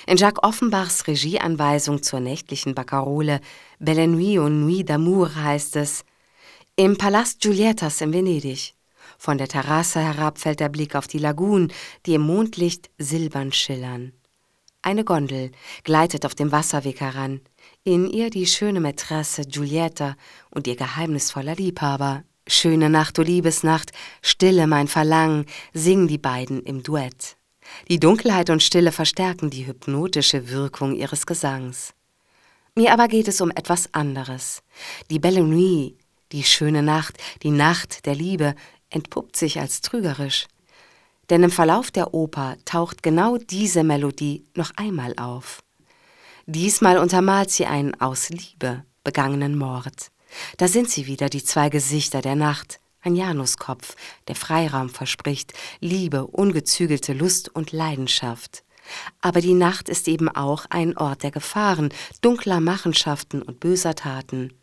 In 0.05 0.17
Jacques 0.17 0.43
Offenbachs 0.43 1.07
Regieanweisung 1.07 2.03
zur 2.03 2.19
nächtlichen 2.19 2.75
Baccarole 2.75 3.39
Belle 3.79 4.09
Nuit 4.09 4.39
und 4.39 4.65
Nuit 4.65 4.89
d'amour 4.89 5.33
heißt 5.35 5.77
es 5.77 6.03
Im 6.75 6.97
Palast 6.97 7.39
Giuliettas 7.39 8.01
in 8.01 8.11
Venedig. 8.11 8.73
Von 9.17 9.37
der 9.37 9.47
Terrasse 9.47 10.01
herab 10.01 10.37
fällt 10.37 10.59
der 10.59 10.67
Blick 10.67 10.95
auf 10.95 11.07
die 11.07 11.19
Lagunen, 11.19 11.71
die 12.05 12.15
im 12.15 12.21
Mondlicht 12.21 12.89
silbern 12.97 13.53
schillern. 13.53 14.11
Eine 14.81 15.05
Gondel 15.05 15.51
gleitet 15.85 16.25
auf 16.25 16.35
dem 16.35 16.51
Wasserweg 16.51 16.99
heran, 16.99 17.39
in 17.85 18.05
ihr 18.09 18.29
die 18.29 18.47
schöne 18.47 18.81
Mätresse 18.81 19.43
Giulietta 19.43 20.17
und 20.49 20.67
ihr 20.67 20.75
geheimnisvoller 20.75 21.55
Liebhaber 21.55 22.23
Schöne 22.47 22.89
Nacht, 22.89 23.17
du 23.17 23.21
Liebesnacht, 23.21 23.91
Stille 24.21 24.67
mein 24.67 24.87
Verlangen, 24.87 25.45
singen 25.73 26.07
die 26.07 26.17
beiden 26.17 26.63
im 26.63 26.81
Duett. 26.83 27.37
Die 27.87 27.99
Dunkelheit 27.99 28.49
und 28.49 28.63
Stille 28.63 28.91
verstärken 28.91 29.49
die 29.49 29.67
hypnotische 29.67 30.49
Wirkung 30.49 30.95
ihres 30.95 31.25
Gesangs. 31.25 31.93
Mir 32.75 32.93
aber 32.93 33.07
geht 33.07 33.27
es 33.27 33.41
um 33.41 33.51
etwas 33.51 33.93
anderes. 33.93 34.63
Die 35.09 35.19
Belle 35.19 35.43
Nuit, 35.43 35.97
die 36.31 36.43
schöne 36.43 36.81
Nacht, 36.81 37.17
die 37.43 37.51
Nacht 37.51 38.05
der 38.05 38.15
Liebe, 38.15 38.55
entpuppt 38.89 39.35
sich 39.35 39.59
als 39.59 39.81
trügerisch. 39.81 40.47
Denn 41.29 41.43
im 41.43 41.51
Verlauf 41.51 41.91
der 41.91 42.13
Oper 42.13 42.57
taucht 42.65 43.03
genau 43.03 43.37
diese 43.37 43.83
Melodie 43.83 44.45
noch 44.55 44.71
einmal 44.75 45.13
auf. 45.17 45.61
Diesmal 46.45 46.97
untermalt 46.97 47.51
sie 47.51 47.65
einen 47.65 47.99
aus 48.01 48.29
Liebe 48.29 48.83
begangenen 49.03 49.57
Mord. 49.57 50.11
Da 50.57 50.67
sind 50.67 50.89
sie 50.89 51.07
wieder, 51.07 51.29
die 51.29 51.43
zwei 51.43 51.69
Gesichter 51.69 52.21
der 52.21 52.35
Nacht, 52.35 52.79
ein 53.01 53.15
Januskopf, 53.15 53.95
der 54.27 54.35
Freiraum 54.35 54.89
verspricht, 54.89 55.53
Liebe, 55.79 56.27
ungezügelte 56.27 57.13
Lust 57.13 57.49
und 57.49 57.71
Leidenschaft. 57.71 58.63
Aber 59.21 59.41
die 59.41 59.53
Nacht 59.53 59.89
ist 59.89 60.07
eben 60.07 60.29
auch 60.29 60.65
ein 60.69 60.97
Ort 60.97 61.23
der 61.23 61.31
Gefahren, 61.31 61.89
dunkler 62.21 62.59
Machenschaften 62.59 63.41
und 63.41 63.59
böser 63.59 63.95
Taten. 63.95 64.53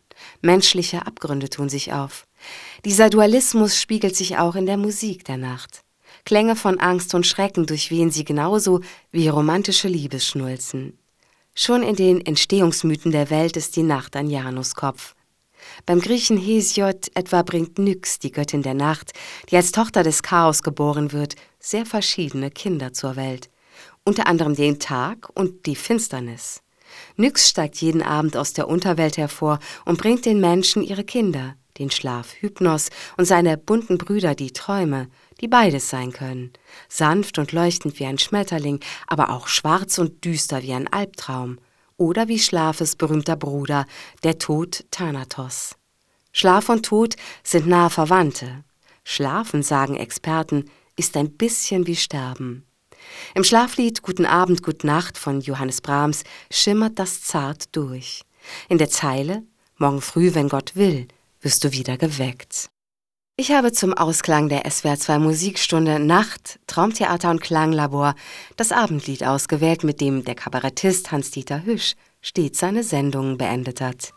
Menschliche 0.41 1.05
Abgründe 1.05 1.49
tun 1.49 1.69
sich 1.69 1.93
auf. 1.93 2.27
Dieser 2.85 3.09
Dualismus 3.09 3.79
spiegelt 3.79 4.15
sich 4.15 4.37
auch 4.37 4.55
in 4.55 4.65
der 4.65 4.77
Musik 4.77 5.25
der 5.25 5.37
Nacht. 5.37 5.81
Klänge 6.25 6.55
von 6.55 6.79
Angst 6.79 7.13
und 7.15 7.25
Schrecken 7.25 7.65
durchwehen 7.65 8.11
sie 8.11 8.25
genauso 8.25 8.81
wie 9.11 9.27
romantische 9.27 9.87
Liebesschnulzen. 9.87 10.97
Schon 11.55 11.83
in 11.83 11.95
den 11.95 12.25
Entstehungsmythen 12.25 13.11
der 13.11 13.29
Welt 13.29 13.57
ist 13.57 13.75
die 13.75 13.83
Nacht 13.83 14.15
ein 14.15 14.29
Januskopf. 14.29 15.15
Beim 15.85 15.99
Griechen 15.99 16.37
Hesiod 16.37 17.09
etwa 17.15 17.41
bringt 17.41 17.79
Nyx, 17.79 18.19
die 18.19 18.31
Göttin 18.31 18.61
der 18.61 18.73
Nacht, 18.73 19.13
die 19.49 19.55
als 19.55 19.71
Tochter 19.71 20.03
des 20.03 20.23
Chaos 20.23 20.63
geboren 20.63 21.11
wird, 21.11 21.35
sehr 21.59 21.85
verschiedene 21.85 22.51
Kinder 22.51 22.93
zur 22.93 23.15
Welt. 23.15 23.49
Unter 24.03 24.27
anderem 24.27 24.55
den 24.55 24.79
Tag 24.79 25.29
und 25.33 25.65
die 25.65 25.75
Finsternis. 25.75 26.61
Nyx 27.17 27.49
steigt 27.49 27.77
jeden 27.77 28.01
Abend 28.01 28.35
aus 28.35 28.53
der 28.53 28.67
Unterwelt 28.67 29.17
hervor 29.17 29.59
und 29.85 29.99
bringt 29.99 30.25
den 30.25 30.39
Menschen 30.39 30.83
ihre 30.83 31.03
Kinder, 31.03 31.55
den 31.77 31.91
Schlaf 31.91 32.33
Hypnos 32.39 32.89
und 33.17 33.25
seine 33.25 33.57
bunten 33.57 33.97
Brüder 33.97 34.35
die 34.35 34.51
Träume, 34.51 35.07
die 35.39 35.47
beides 35.47 35.89
sein 35.89 36.11
können. 36.11 36.51
Sanft 36.87 37.37
und 37.37 37.51
leuchtend 37.51 37.99
wie 37.99 38.05
ein 38.05 38.17
Schmetterling, 38.17 38.79
aber 39.07 39.29
auch 39.29 39.47
schwarz 39.47 39.97
und 39.97 40.25
düster 40.25 40.63
wie 40.63 40.73
ein 40.73 40.91
Albtraum 40.91 41.59
oder 41.99 42.27
wie 42.27 42.39
Schlafes 42.39 42.95
berühmter 42.95 43.35
Bruder, 43.35 43.85
der 44.23 44.39
Tod 44.39 44.85
Thanatos. 44.89 45.75
Schlaf 46.31 46.69
und 46.69 46.85
Tod 46.85 47.15
sind 47.43 47.67
nahe 47.67 47.89
Verwandte. 47.89 48.63
Schlafen, 49.03 49.61
sagen 49.61 49.95
Experten, 49.95 50.65
ist 50.95 51.15
ein 51.17 51.31
bisschen 51.31 51.85
wie 51.85 51.95
Sterben. 51.95 52.65
Im 53.35 53.43
Schlaflied 53.43 54.01
Guten 54.01 54.25
Abend, 54.25 54.63
Gut 54.63 54.83
Nacht 54.83 55.17
von 55.17 55.41
Johannes 55.41 55.81
Brahms 55.81 56.23
schimmert 56.51 56.97
das 56.99 57.21
zart 57.21 57.75
durch. 57.75 58.23
In 58.67 58.77
der 58.77 58.89
Zeile 58.89 59.43
Morgen 59.81 60.01
früh, 60.01 60.35
wenn 60.35 60.49
Gott 60.49 60.75
will, 60.75 61.07
wirst 61.39 61.63
du 61.63 61.71
wieder 61.71 61.97
geweckt. 61.97 62.69
Ich 63.39 63.53
habe 63.53 63.71
zum 63.71 63.93
Ausklang 63.93 64.49
der 64.49 64.65
SWR2 64.65 65.17
Musikstunde 65.17 65.97
Nacht, 65.97 66.59
Traumtheater 66.67 67.31
und 67.31 67.39
Klanglabor 67.39 68.15
das 68.57 68.73
Abendlied 68.73 69.23
ausgewählt, 69.23 69.85
mit 69.85 70.01
dem 70.01 70.25
der 70.25 70.35
Kabarettist 70.35 71.13
Hans-Dieter 71.13 71.63
Hüsch 71.63 71.93
stets 72.19 72.59
seine 72.59 72.83
Sendungen 72.83 73.37
beendet 73.37 73.79
hat. 73.79 74.11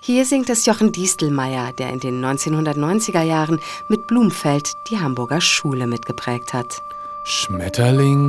Hier 0.00 0.24
singt 0.24 0.48
es 0.48 0.64
Jochen 0.64 0.90
Diestelmeier, 0.90 1.74
der 1.78 1.90
in 1.90 2.00
den 2.00 2.24
1990er 2.24 3.20
Jahren 3.20 3.60
mit 3.90 4.06
Blumfeld 4.06 4.66
die 4.90 4.98
Hamburger 5.00 5.42
Schule 5.42 5.86
mitgeprägt 5.86 6.54
hat. 6.54 6.80
Schmetterling 7.26 8.22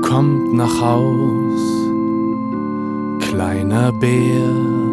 kommt 0.00 0.54
nach 0.54 0.80
Haus, 0.80 1.60
kleiner 3.28 3.92
Bär 3.92 4.83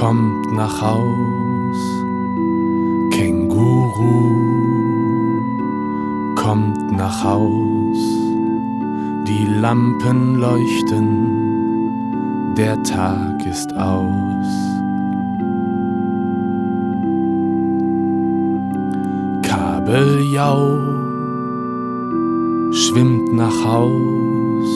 kommt 0.00 0.50
nach 0.52 0.80
Haus. 0.80 1.76
Känguru 3.10 4.34
kommt 6.36 6.90
nach 6.92 7.22
Haus. 7.22 7.98
Die 9.28 9.44
Lampen 9.60 10.36
leuchten, 10.36 11.04
der 12.56 12.82
Tag 12.82 13.44
ist 13.44 13.76
aus. 13.76 14.50
Kabeljau 19.42 20.78
schwimmt 22.72 23.34
nach 23.34 23.64
Haus. 23.66 24.70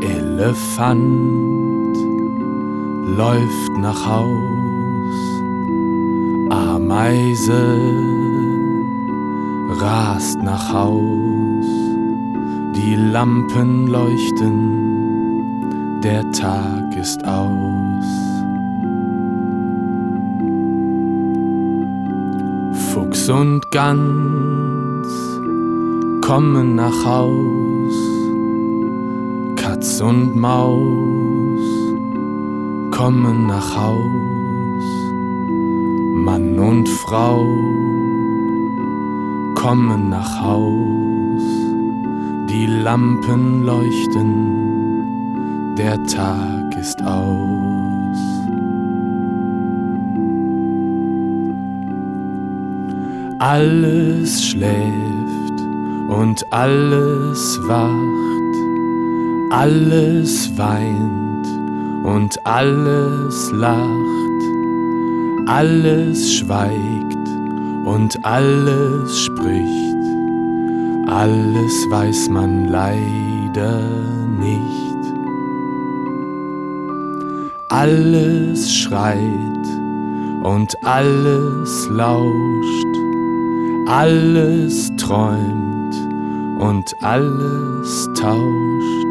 Elefant 0.00 1.65
läuft 3.06 3.78
nach 3.78 4.04
Haus, 4.04 5.14
Ameise 6.50 7.78
rast 9.80 10.42
nach 10.42 10.72
Haus, 10.72 11.66
die 12.74 12.96
Lampen 12.96 13.86
leuchten, 13.86 16.00
der 16.02 16.28
Tag 16.32 16.96
ist 16.96 17.24
aus. 17.24 18.04
Fuchs 22.92 23.30
und 23.30 23.70
Gans 23.70 25.06
kommen 26.22 26.74
nach 26.74 27.04
Haus, 27.04 27.94
Katz 29.56 30.00
und 30.00 30.34
Maus 30.36 31.15
kommen 33.06 33.46
nach 33.46 33.70
Haus, 33.76 34.84
Mann 36.24 36.58
und 36.58 36.88
Frau 36.88 37.44
kommen 39.54 40.08
nach 40.08 40.42
Haus, 40.42 41.44
die 42.50 42.66
Lampen 42.66 43.62
leuchten, 43.62 44.32
der 45.78 46.02
Tag 46.06 46.76
ist 46.80 47.00
aus. 47.04 48.18
Alles 53.38 54.46
schläft 54.46 55.60
und 56.08 56.44
alles 56.52 57.60
wacht, 57.68 58.56
alles 59.52 60.58
weint 60.58 61.15
und 62.16 62.46
alles 62.46 63.50
lacht, 63.52 64.42
alles 65.46 66.32
schweigt 66.32 67.28
und 67.84 68.18
alles 68.24 69.20
spricht, 69.20 70.06
alles 71.08 71.74
weiß 71.90 72.30
man 72.30 72.68
leider 72.68 73.82
nicht. 74.40 74.62
Alles 77.68 78.72
schreit 78.72 79.66
und 80.42 80.74
alles 80.84 81.86
lauscht, 81.90 82.94
alles 83.88 84.90
träumt 84.96 85.94
und 86.60 86.94
alles 87.02 88.08
tauscht 88.14 89.06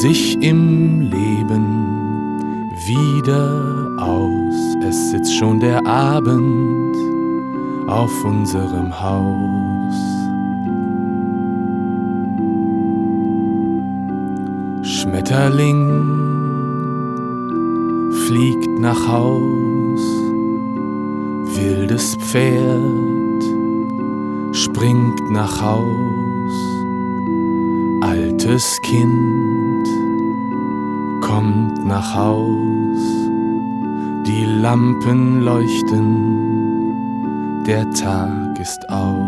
sich 0.00 0.40
im 0.42 1.00
Leben 1.00 1.93
wieder 2.86 3.90
aus. 3.98 4.54
Es 4.86 5.10
sitzt 5.10 5.34
schon 5.36 5.60
der 5.60 5.86
Abend 5.86 6.96
auf 7.88 8.12
unserem 8.24 8.92
Haus. 9.00 9.94
Schmetterling 14.82 16.04
fliegt 18.26 18.78
nach 18.78 19.08
Haus, 19.08 20.00
Wildes 21.56 22.16
Pferd 22.16 23.44
springt 24.52 25.30
nach 25.30 25.60
Haus, 25.62 26.52
altes 28.02 28.78
Kind 28.82 29.88
kommt 31.20 31.84
nach 31.84 32.14
Haus, 32.14 32.73
die 34.26 34.44
Lampen 34.44 35.42
leuchten, 35.42 36.04
der 37.66 37.90
Tag 37.90 38.58
ist 38.58 38.88
aus. 38.88 39.24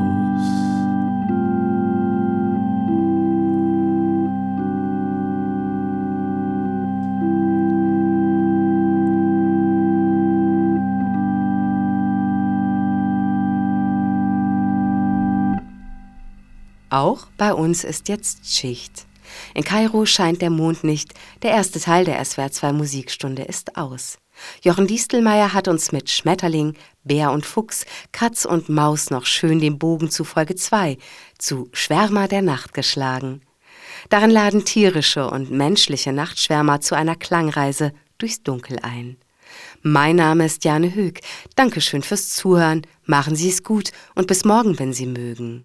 Auch 16.88 17.26
bei 17.36 17.52
uns 17.52 17.84
ist 17.84 18.08
jetzt 18.08 18.46
Schicht. 18.50 19.06
In 19.52 19.64
Kairo 19.64 20.06
scheint 20.06 20.40
der 20.40 20.48
Mond 20.50 20.84
nicht. 20.84 21.12
Der 21.42 21.50
erste 21.50 21.78
Teil 21.80 22.06
der 22.06 22.24
SWR 22.24 22.50
2 22.50 22.72
Musikstunde 22.72 23.42
ist 23.42 23.76
aus. 23.76 24.16
Jochen 24.62 24.86
Distelmeier 24.86 25.52
hat 25.52 25.68
uns 25.68 25.92
mit 25.92 26.10
Schmetterling, 26.10 26.74
Bär 27.04 27.32
und 27.32 27.46
Fuchs, 27.46 27.86
Katz 28.12 28.44
und 28.44 28.68
Maus 28.68 29.10
noch 29.10 29.26
schön 29.26 29.60
den 29.60 29.78
Bogen 29.78 30.10
zu 30.10 30.24
Folge 30.24 30.54
2, 30.54 30.98
zu 31.38 31.68
Schwärmer 31.72 32.28
der 32.28 32.42
Nacht 32.42 32.74
geschlagen. 32.74 33.42
Darin 34.08 34.30
laden 34.30 34.64
tierische 34.64 35.30
und 35.30 35.50
menschliche 35.50 36.12
Nachtschwärmer 36.12 36.80
zu 36.80 36.94
einer 36.94 37.16
Klangreise 37.16 37.92
durchs 38.18 38.42
Dunkel 38.42 38.78
ein. 38.82 39.16
Mein 39.82 40.16
Name 40.16 40.46
ist 40.46 40.64
Jane 40.64 40.94
Hög. 40.94 41.20
Dankeschön 41.54 42.02
fürs 42.02 42.30
Zuhören. 42.30 42.82
Machen 43.04 43.36
Sie 43.36 43.48
es 43.48 43.62
gut 43.62 43.92
und 44.14 44.26
bis 44.26 44.44
morgen, 44.44 44.78
wenn 44.78 44.92
Sie 44.92 45.06
mögen. 45.06 45.64